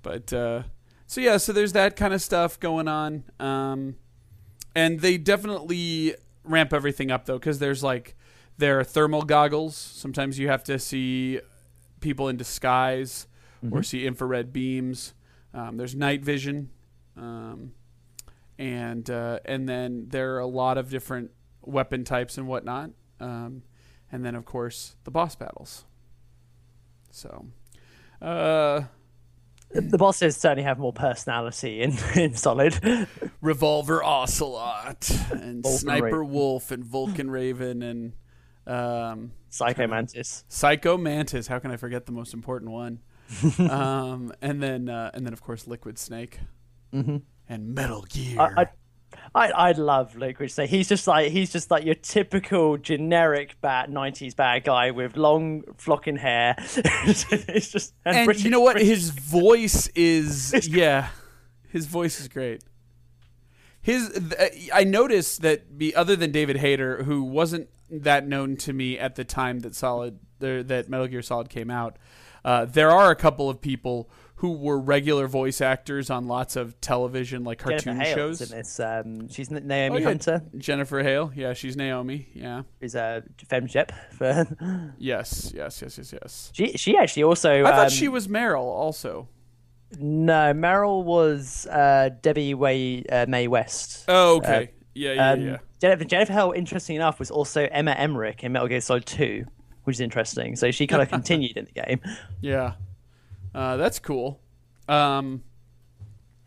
[0.02, 0.62] But uh
[1.06, 3.24] so yeah, so there's that kind of stuff going on.
[3.40, 3.96] Um
[4.76, 6.14] and they definitely
[6.44, 8.14] ramp everything up though cuz there's like
[8.58, 9.76] there are thermal goggles.
[9.76, 11.40] Sometimes you have to see
[12.00, 13.26] people in disguise
[13.70, 15.14] or see infrared beams.
[15.52, 16.70] Um, there's night vision,
[17.16, 17.72] um,
[18.58, 21.30] and uh, and then there are a lot of different
[21.62, 22.90] weapon types and whatnot.
[23.20, 23.62] Um,
[24.10, 25.84] and then of course the boss battles.
[27.10, 27.46] So,
[28.20, 28.82] uh,
[29.70, 33.08] the bosses certainly have more personality in in Solid.
[33.40, 36.30] Revolver Ocelot and Vulcan Sniper Raven.
[36.30, 38.12] Wolf and Vulcan Raven and
[38.66, 40.44] um, Psycho Mantis.
[40.48, 41.46] Psycho Mantis.
[41.46, 43.00] How can I forget the most important one?
[43.70, 46.40] um, and then uh, and then of course Liquid Snake
[46.92, 47.22] Mhm.
[47.48, 48.38] and Metal Gear.
[48.40, 48.66] I, I
[49.34, 50.68] I I love Liquid Snake.
[50.70, 55.62] He's just like he's just like your typical generic bad '90s bad guy with long
[55.78, 56.54] flocking hair.
[56.58, 58.74] it's just and British- you know what?
[58.74, 61.08] British- His voice is yeah,
[61.70, 62.62] his voice is great.
[63.80, 67.68] His th- I noticed that be other than David Hayter, who wasn't
[68.02, 71.96] that known to me at the time that Solid that Metal Gear Solid came out.
[72.44, 76.78] Uh, there are a couple of people who were regular voice actors on lots of
[76.82, 78.50] television, like cartoon Jennifer cartoon Hale's shows.
[78.50, 78.80] in this.
[78.80, 80.04] Um, she's Naomi Oh, yeah.
[80.06, 80.42] Hunter.
[80.58, 82.28] Jennifer Hale, yeah, she's Naomi.
[82.34, 84.92] Yeah, Who's a femshep for.
[84.98, 86.50] yes, yes, yes, yes, yes.
[86.52, 87.64] She she actually also.
[87.64, 89.28] I thought um, she was Meryl also.
[89.98, 94.04] No, Meryl was uh, Debbie Way, uh, Mae West.
[94.08, 94.72] Oh, okay.
[94.94, 95.58] yeah, yeah, Um, yeah.
[95.84, 99.44] Jennifer, Jennifer Hale, interesting enough, was also Emma Emmerich in Metal Gear Solid 2,
[99.84, 100.56] which is interesting.
[100.56, 102.00] So she kind of continued in the game.
[102.40, 102.72] Yeah,
[103.54, 104.40] uh, that's cool.
[104.88, 105.42] Um,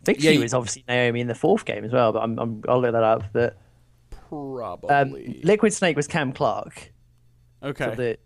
[0.02, 2.36] I think Yeah, she was obviously Naomi in the fourth game as well, but I'm,
[2.36, 3.26] I'm, I'll look that up.
[3.32, 3.56] But
[4.90, 6.92] um, probably Liquid Snake was Cam Clarke.
[7.62, 7.90] okay.
[7.90, 8.18] For the,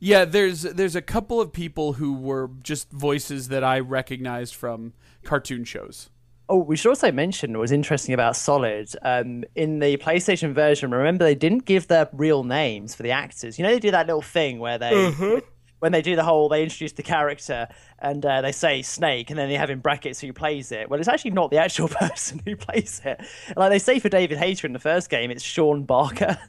[0.00, 4.92] yeah, there's there's a couple of people who were just voices that I recognized from
[5.22, 6.10] cartoon shows.
[6.48, 8.88] Oh, we should also mention what was interesting about Solid.
[9.02, 13.58] Um, in the PlayStation version, remember they didn't give their real names for the actors.
[13.58, 15.40] You know, they do that little thing where they, Uh-huh.
[15.80, 17.66] when they do the whole, they introduce the character
[17.98, 20.88] and uh, they say Snake, and then they have in brackets who plays it.
[20.88, 23.20] Well, it's actually not the actual person who plays it.
[23.56, 26.38] Like they say for David Hayter in the first game, it's Sean Barker.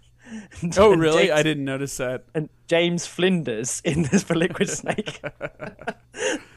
[0.62, 1.28] And- Oh, really?
[1.28, 2.26] James, I didn't notice that.
[2.36, 5.22] And James Flinders in this for Liquid Snake.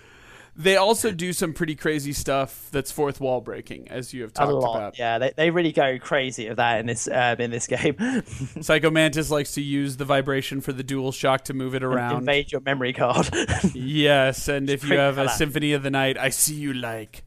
[0.62, 4.52] They also do some pretty crazy stuff that's fourth wall breaking, as you have talked
[4.52, 4.98] about.
[4.98, 5.18] yeah.
[5.18, 7.96] They, they really go crazy of that in this um, in this game.
[8.60, 12.18] Psycho Mantis likes to use the vibration for the dual shock to move it around.
[12.18, 13.28] invade your memory card.
[13.74, 15.28] Yes, and if you have a.
[15.28, 17.24] Symphony of the Night, I see you like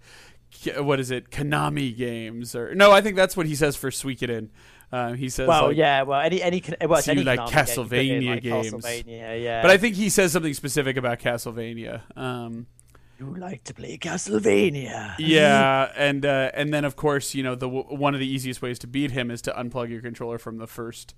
[0.78, 2.92] what is it, Konami games or no?
[2.92, 4.50] I think that's what he says for Suikoden.
[4.92, 8.12] Uh, he says, well, like- yeah, well, any any well, you any like Konami game,
[8.12, 8.74] in, Castlevania like, games.
[8.74, 9.62] Castlevania, yeah.
[9.62, 12.02] but I think he says something specific about Castlevania.
[12.18, 12.68] Um,
[13.26, 15.16] you like to play Castlevania.
[15.20, 18.80] yeah, and uh, and then of course you know the one of the easiest ways
[18.80, 21.16] to beat him is to unplug your controller from the first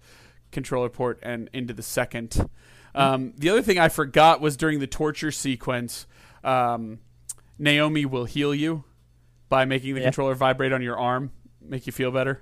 [0.51, 2.49] controller port and into the second.
[2.93, 6.07] Um, the other thing I forgot was during the torture sequence,
[6.45, 6.99] um,
[7.59, 8.83] Naomi will heal you
[9.49, 10.07] by making the Yeah.
[10.07, 11.31] controller vibrate on your arm,
[11.61, 12.41] make you feel better.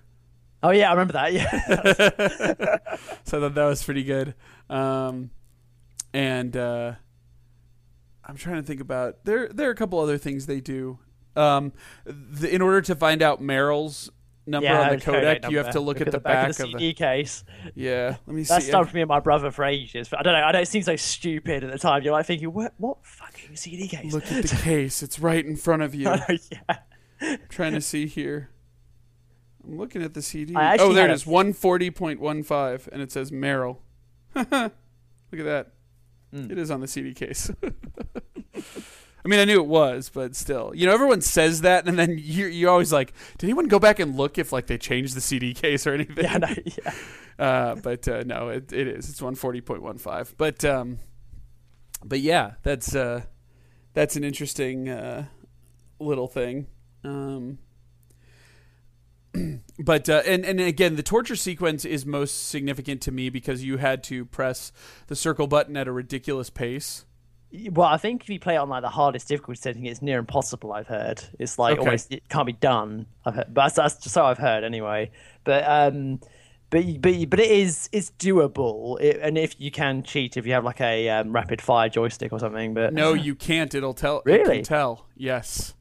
[0.62, 1.34] Oh yeah, I remember that.
[1.34, 2.78] Yeah,
[3.26, 4.36] so thought that was pretty good.
[4.70, 5.32] Um,
[6.14, 6.94] and uh,
[8.26, 9.48] I'm trying to think about there.
[9.50, 11.00] There are a couple other things they do.
[11.36, 11.74] Um,
[12.06, 14.12] the, in order to find out Meryl's
[14.46, 16.64] number yeah, on the codec, you have to look, at, the, back, back, of the.
[16.78, 17.44] CD case.
[17.76, 18.72] Yeah, let me That's see.
[18.72, 20.10] done for me and my brother for ages.
[20.10, 20.40] But I don't know.
[20.40, 22.04] I know it seems so stupid at the time.
[22.04, 24.14] You're like thinking, what, what fucking CD case?
[24.14, 25.04] Look at the case.
[25.04, 26.06] It's right in front of you.
[26.06, 26.18] Know,
[26.52, 27.38] yeah.
[27.50, 28.50] trying to see here.
[29.64, 30.54] I'm looking at the CD.
[30.56, 31.24] Oh, there it is.
[31.24, 33.78] 140.15, and it says Meryl.
[34.36, 34.72] Look at
[35.32, 35.73] that.
[36.34, 36.52] Hmm.
[36.52, 37.52] It is on the CD case.
[39.26, 42.18] I mean, I knew it was, but still, you know, everyone says that, and then
[42.22, 45.22] you you always like, did anyone go back and look if like they changed the
[45.22, 46.26] CD case or anything?
[46.26, 46.94] Yeah, know, yeah.
[47.40, 49.10] uh, but uh, no, it, it is.
[49.10, 50.34] It's one forty point one five.
[50.38, 51.00] But um,
[52.04, 53.22] but yeah, that's uh,
[53.94, 55.28] that's an interesting uh,
[56.00, 56.68] little thing.
[57.04, 57.60] Um,
[59.80, 63.78] but uh, and and again, the torture sequence is most significant to me because you
[63.78, 64.72] had to press
[65.08, 67.06] the circle button at a ridiculous pace.
[67.72, 70.18] Well, I think if you play it on like the hardest difficulty setting, it's near
[70.20, 70.74] impossible.
[70.74, 71.82] I've heard it's like Okay.
[71.86, 73.06] almost it can't be done.
[73.26, 75.12] I've heard, but that's, that's just so I've heard anyway.
[75.44, 76.20] But um,
[76.72, 79.00] but but but it is it's doable.
[79.00, 82.34] It, and if you can cheat, if you have like a um, rapid fire joystick
[82.34, 82.74] or something.
[82.74, 83.74] But No, you can't.
[83.76, 84.20] It'll tell.
[84.20, 84.56] It Really?
[84.58, 85.06] can tell.
[85.16, 85.76] Yes.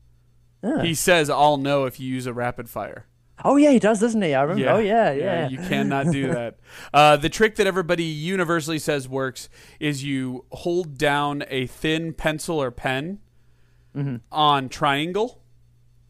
[0.63, 0.81] Ah.
[0.83, 3.07] He says, "I'll know if you use a rapid fire."
[3.45, 4.35] Oh yeah, he does, doesn't he?
[4.35, 4.71] I remember.
[4.71, 5.49] Oh yeah, yeah.
[5.49, 6.59] You cannot do that.
[6.93, 9.49] Uh, the trick that everybody universally says works
[9.81, 13.19] is you hold down a thin pencil or pen
[13.95, 14.17] Mm-hmm.
[14.33, 15.43] on triangle,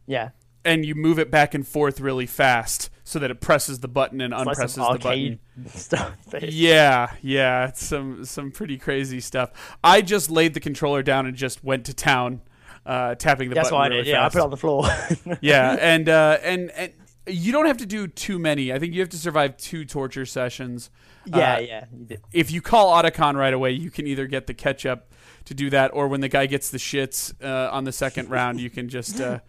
[0.07, 0.29] yeah.
[0.65, 4.21] and you move it back and forth really fast so that it presses the button
[4.21, 5.41] and It's like unpresses some the button.
[5.67, 6.17] stuff.
[6.41, 9.51] Yeah, yeah, it's some some pretty crazy stuff.
[9.83, 12.41] I just laid the controller down and just went to town,
[12.87, 14.11] uh, tapping the That's button what I really did.
[14.13, 14.85] Yeah, I put it on the floor.
[15.41, 16.93] yeah, and uh, and and
[17.27, 18.73] you don't have to do too many.
[18.73, 20.91] I think you have to survive two torture sessions.
[21.27, 21.85] yeah, Uh, yeah.
[22.09, 22.17] You.
[22.33, 25.13] If you call Otacon right away, you can either get the ketchup
[25.45, 28.61] to do that, or when the guy gets the shits uh, on the second round,
[28.61, 29.21] you can just.
[29.21, 29.41] Uh,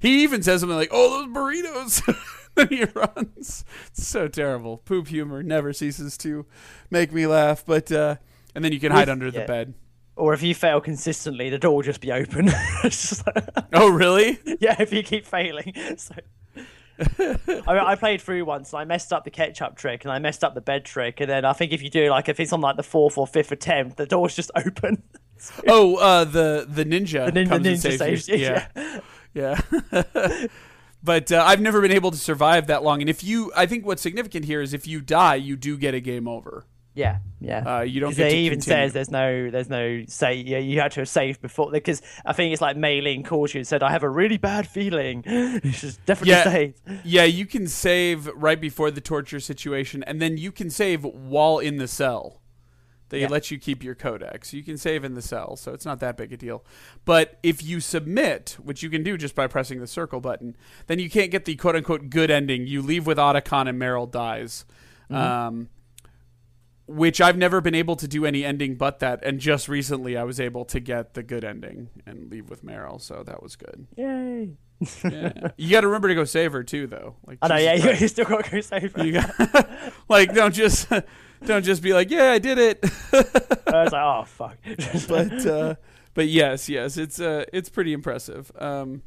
[0.00, 3.64] he even says something like, "Oh, those burritos." then he runs.
[3.88, 4.78] It's so terrible.
[4.78, 6.44] Poop humor never ceases to
[6.90, 7.64] make me laugh.
[7.64, 8.16] But uh,
[8.54, 9.74] and then you can hide under the bed.
[10.16, 12.50] Or if you fail consistently, the door will just be open.
[12.84, 14.38] Like- Oh, really?
[14.60, 15.72] yeah, if you keep failing.
[15.96, 16.14] So.
[17.18, 20.18] I, mean, I played through once and I messed up the ketchup trick and I
[20.18, 22.52] messed up the bed trick and then I think if you do like if it's
[22.52, 25.02] on like the fourth or fifth attempt the door's just open.
[25.66, 28.36] Oh, uh, the the ninja The, nin- the ninja saves you.
[28.36, 28.42] you.
[28.42, 29.00] Yeah.
[29.34, 29.60] Yeah.
[31.02, 33.00] but uh, I've never been able to survive that long.
[33.00, 35.94] And if you, I think what's significant here is if you die, you do get
[35.94, 36.66] a game over.
[36.94, 37.78] Yeah, yeah.
[37.78, 38.84] Uh, you don't get to even continue.
[38.84, 42.34] says there's no there's no say yeah you had to have saved before because I
[42.34, 45.24] think it's like Mei Ling called you and said I have a really bad feeling.
[45.64, 46.44] You should definitely Yeah.
[46.44, 46.74] save.
[47.04, 51.58] Yeah, you can save right before the torture situation, and then you can save while
[51.58, 52.40] in the cell.
[53.08, 53.28] They Yeah.
[53.28, 54.52] let you keep your codecs.
[54.52, 56.62] You can save in the cell, so it's not that big a deal.
[57.06, 60.56] But if you submit, which you can do just by pressing the circle button,
[60.88, 62.66] then you can't get the quote unquote good ending.
[62.66, 64.64] You leave with Otacon and Meryl dies.
[65.10, 65.68] Um,
[66.94, 69.22] which I've never been able to do any ending but that.
[69.24, 73.00] And just recently I was able to get the good ending and leave with Meryl,
[73.00, 73.86] so that was good.
[73.96, 74.50] Yay!
[75.04, 75.32] Yeah.
[75.56, 77.14] you got to remember to go save her too, though.
[77.26, 77.48] Like, know.
[77.56, 78.00] Jesus Yeah, Christ.
[78.02, 79.06] you still got to go save her.
[79.06, 79.70] You got,
[80.08, 80.88] like don't just
[81.44, 82.80] don't just be like, yeah, I did it.
[82.84, 84.56] I was like, oh fuck.
[85.08, 85.74] but uh,
[86.14, 88.50] but yes, yes, it's uh, it's pretty impressive.
[88.58, 89.02] Um,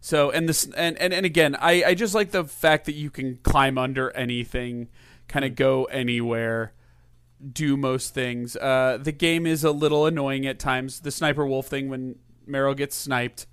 [0.00, 3.10] so and this and, and and again, I I just like the fact that you
[3.10, 4.88] can climb under anything,
[5.28, 6.72] kind of go anywhere.
[7.52, 8.56] Do most things.
[8.56, 11.00] Uh, the game is a little annoying at times.
[11.00, 12.16] The sniper wolf thing when
[12.48, 13.46] Meryl gets sniped,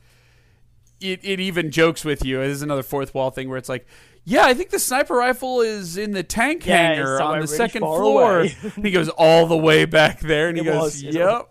[1.01, 2.39] it, it even jokes with you.
[2.39, 3.85] This is another fourth wall thing where it's like,
[4.25, 7.81] yeah, I think the sniper rifle is in the tank Yeah, hangar on the second
[7.81, 8.43] floor.
[8.81, 11.49] he goes all the way back there, and he goes, was, "Yep,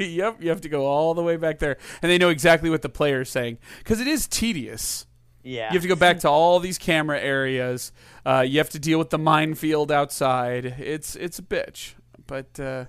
[0.00, 2.82] yep." You have to go all the way back there, and they know exactly what
[2.82, 5.06] the player is saying because it is tedious.
[5.44, 5.68] yeah.
[5.68, 7.92] You have to go back to all these camera areas.
[8.24, 10.64] Uh, you have to deal with the minefield outside.
[10.64, 11.94] It's it's a bitch,
[12.26, 12.84] but uh,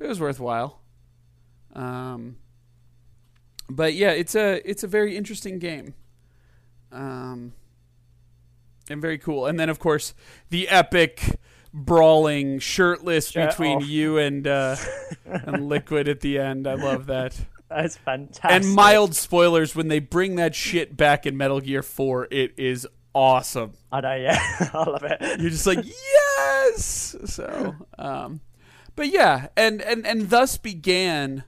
[0.00, 0.80] it was worthwhile.
[1.74, 2.36] Um,
[3.68, 5.94] but yeah, it's a it's a very interesting game.
[6.90, 7.52] Um,
[8.88, 9.46] and very cool.
[9.46, 10.14] And then of course
[10.48, 11.38] the epic
[11.72, 13.86] brawling shirtless Shirt between off.
[13.86, 14.76] you and uh,
[15.26, 16.66] and Liquid at the end.
[16.66, 17.38] I love that.
[17.68, 18.50] That's fantastic.
[18.50, 22.86] And mild spoilers when they bring that shit back in Metal Gear 4, it is
[23.18, 23.72] awesome.
[23.90, 24.14] I know.
[24.14, 24.38] Yeah,
[24.72, 25.40] I love it.
[25.40, 27.16] You're just like, yes.
[27.26, 28.40] So, um,
[28.96, 31.44] but yeah, and and and thus began,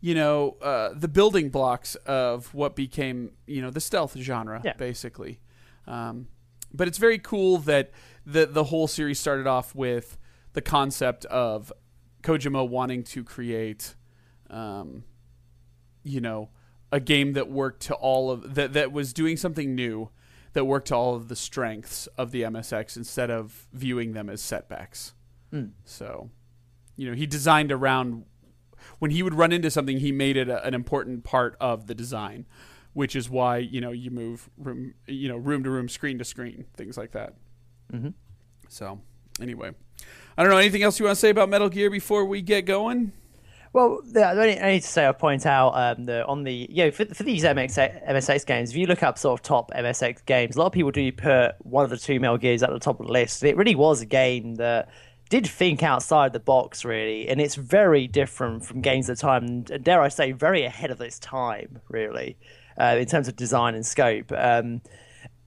[0.00, 4.74] you know, uh, the building blocks of what became, you know, the stealth genre, Yeah.
[4.74, 5.40] basically.
[5.86, 6.28] Um,
[6.72, 7.90] but it's very cool that
[8.24, 10.16] the the whole series started off with
[10.52, 11.72] the concept of
[12.22, 13.94] Kojima wanting to create,
[14.50, 15.04] um,
[16.02, 16.50] you know,
[16.92, 20.10] a game that worked to all of that that was doing something new
[20.52, 24.40] that worked to all of the strengths of the MSX instead of viewing them as
[24.40, 25.14] setbacks.
[25.84, 26.30] So,
[26.96, 28.24] you know, he designed around
[28.98, 31.94] when he would run into something, he made it a, an important part of the
[31.94, 32.46] design,
[32.92, 36.24] which is why you know you move room, you know, room to room, screen to
[36.24, 37.34] screen, things like that.
[37.92, 38.14] Mhm.
[38.68, 39.00] So,
[39.40, 39.72] anyway,
[40.38, 42.64] I don't know anything else you want to say about Metal Gear before we get
[42.64, 43.12] going.
[43.72, 46.90] Well, yeah, I need- to say, I point out um, that on the you know
[46.90, 50.56] for, for these MSX, MSX games, if you look up sort of top MSX games,
[50.56, 52.98] a lot of people do put one of the two Metal Gears at the top
[52.98, 53.44] of the list.
[53.44, 54.88] It really was a game that
[55.28, 59.44] did think outside the box, really, and it's very different from games at the time,
[59.44, 62.36] and dare I say, very ahead of its time, really,
[62.76, 64.32] uh, in terms of design and scope.
[64.36, 64.82] Um,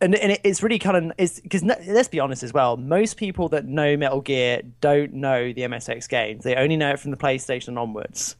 [0.03, 2.75] and, and it's really kind of it's because let's be honest as well.
[2.75, 6.43] Most people that know Metal Gear don't know the MSX games.
[6.43, 8.35] They only know it from the PlayStation onwards.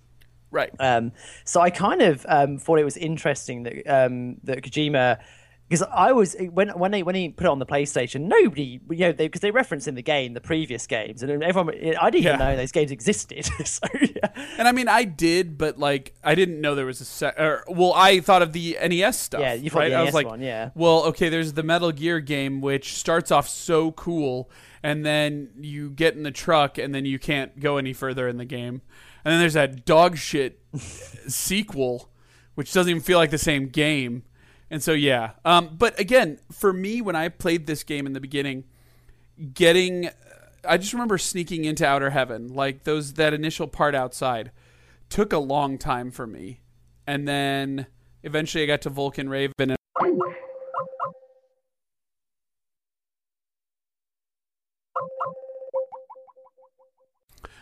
[0.51, 0.71] Right.
[0.79, 1.13] Um,
[1.45, 5.19] so I kind of um, thought it was interesting that um, that Kojima,
[5.73, 8.97] because I was when when they when he put it on the PlayStation, nobody you
[8.99, 12.35] know because they, referenced in the game the previous games, and everyone I didn't Yeah.
[12.35, 13.43] even know those games existed.
[13.65, 14.29] so yeah.
[14.59, 17.43] And I mean, I did, but like, I didn't know there was a.
[17.43, 19.41] Or, well, I thought of the NES stuff.
[19.41, 19.89] Yeah, you thought right?
[19.89, 20.69] the I was NES like, one, yeah.
[20.75, 24.51] Well, okay, there's the Metal Gear game, which starts off so cool,
[24.83, 28.37] and then you get in the truck, and then you can't go any further in
[28.37, 28.83] the game.
[29.25, 30.59] And then there's that dog shit
[31.27, 32.11] sequel,
[32.53, 34.21] which doesn't even feel like the same game.
[34.73, 35.33] And so, yeah.
[35.45, 38.63] Um, but again, for me, when I played this game in the beginning,
[39.53, 40.09] getting
[40.67, 44.49] I just remember sneaking into outer heaven, like those that initial part outside
[45.09, 46.61] took a long time for me.
[47.05, 47.85] And then
[48.23, 49.75] eventually I got to Vulcan Raven and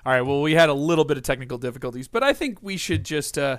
[0.04, 2.78] All right, well we had a little bit of technical difficulties, but I think we
[2.78, 3.58] should just uh,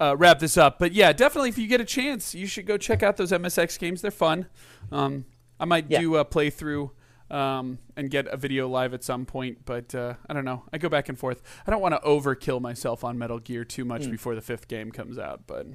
[0.00, 0.78] uh, wrap this up.
[0.78, 3.78] But yeah, definitely if you get a chance, you should go check out those MSX
[3.78, 4.02] games.
[4.02, 4.46] They're fun.
[4.92, 5.24] Um,
[5.58, 6.00] I might Yeah.
[6.00, 6.90] do a playthrough
[7.30, 10.62] um, and get a video live at some point, but uh, I don't know.
[10.72, 11.42] I go back and forth.
[11.66, 14.92] I don't want to overkill myself on Metal Gear too much before the fifth game
[14.92, 15.66] comes out, but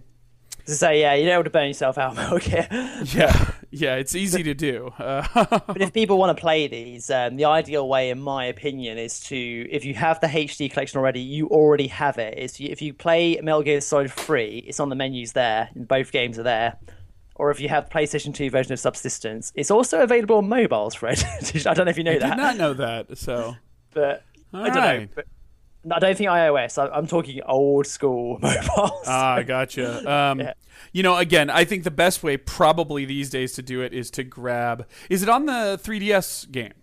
[0.66, 2.68] to say yeah, you don't want to burn yourself out, Gear.
[3.06, 4.88] yeah, yeah, it's easy to do.
[4.98, 5.26] Uh,
[5.68, 9.20] But if people want to play these, um, the ideal way, in my opinion, is
[9.22, 12.38] to if you have the HD collection already, you already have it.
[12.38, 16.12] Is if you play Metal Gear Solid 3, it's on the menus there, and both
[16.12, 16.78] games are there.
[17.36, 20.94] Or if you have the PlayStation 2 version of Subsistence, it's also available on mobiles,
[20.94, 21.24] Fred.
[21.66, 23.18] I don't know if you know I that, did not know that.
[23.18, 23.56] So
[23.94, 24.82] but I don't know.
[24.82, 25.10] Alright.
[25.84, 26.78] But I don't think iOS.
[26.78, 29.04] I, I'm talking old school mobiles.
[29.08, 29.98] Ah, gotcha.
[30.32, 30.54] Um, Yeah.
[30.94, 34.10] You know, again, I think the best way probably these days to do it is
[34.12, 34.88] to grab.
[35.10, 36.74] Is it on the 3DS game?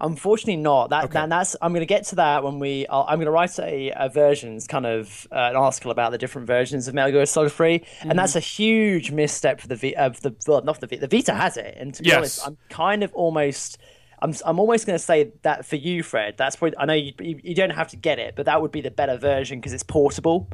[0.00, 0.90] Unfortunately, not.
[0.90, 1.12] That, Okay.
[1.12, 1.54] that that's.
[1.62, 2.86] I'm going to get to that when we.
[2.88, 6.18] I'll, I'm going to write a, a versions kind of uh, an article about the
[6.18, 8.10] different versions of Metal Gear Solid 3, Mm-hmm.
[8.10, 9.94] and that's a huge misstep for the V.
[9.94, 10.96] Of the well, not the V.
[10.96, 12.16] The Vita has it, and to be Yes.
[12.16, 13.78] honest, I'm kind of almost.
[14.22, 16.36] I'm, I'm almost going to say that for you, Fred.
[16.38, 16.78] That's probably.
[16.78, 19.16] I know you, you don't have to get it, but that would be the better
[19.18, 20.48] version because it's portable.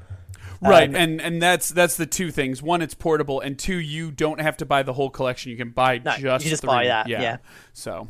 [0.61, 2.61] Right, Um, and and that's that's the two things.
[2.63, 5.53] One, it's portable, and two, you don't have to buy the whole collection.
[5.53, 6.67] You can buy No, you just just three.
[6.69, 7.37] buy that, yeah.
[7.75, 8.09] So,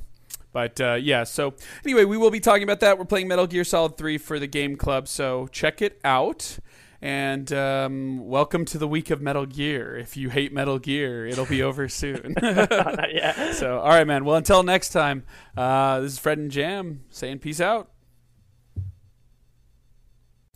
[0.52, 1.24] but uh, yeah.
[1.24, 1.52] So
[1.84, 2.98] anyway, we will be talking about that.
[2.98, 6.58] We're playing Metal Gear Solid Three for the Game Club, so check it out.
[7.00, 9.96] And um, welcome to the week of Metal Gear.
[9.96, 12.34] If you hate Metal Gear, it'll be over soon.
[12.42, 13.52] yeah.
[13.52, 14.24] so, all right, man.
[14.24, 15.24] Well, until next time,
[15.56, 17.90] uh, this is Fred and Jam saying peace out.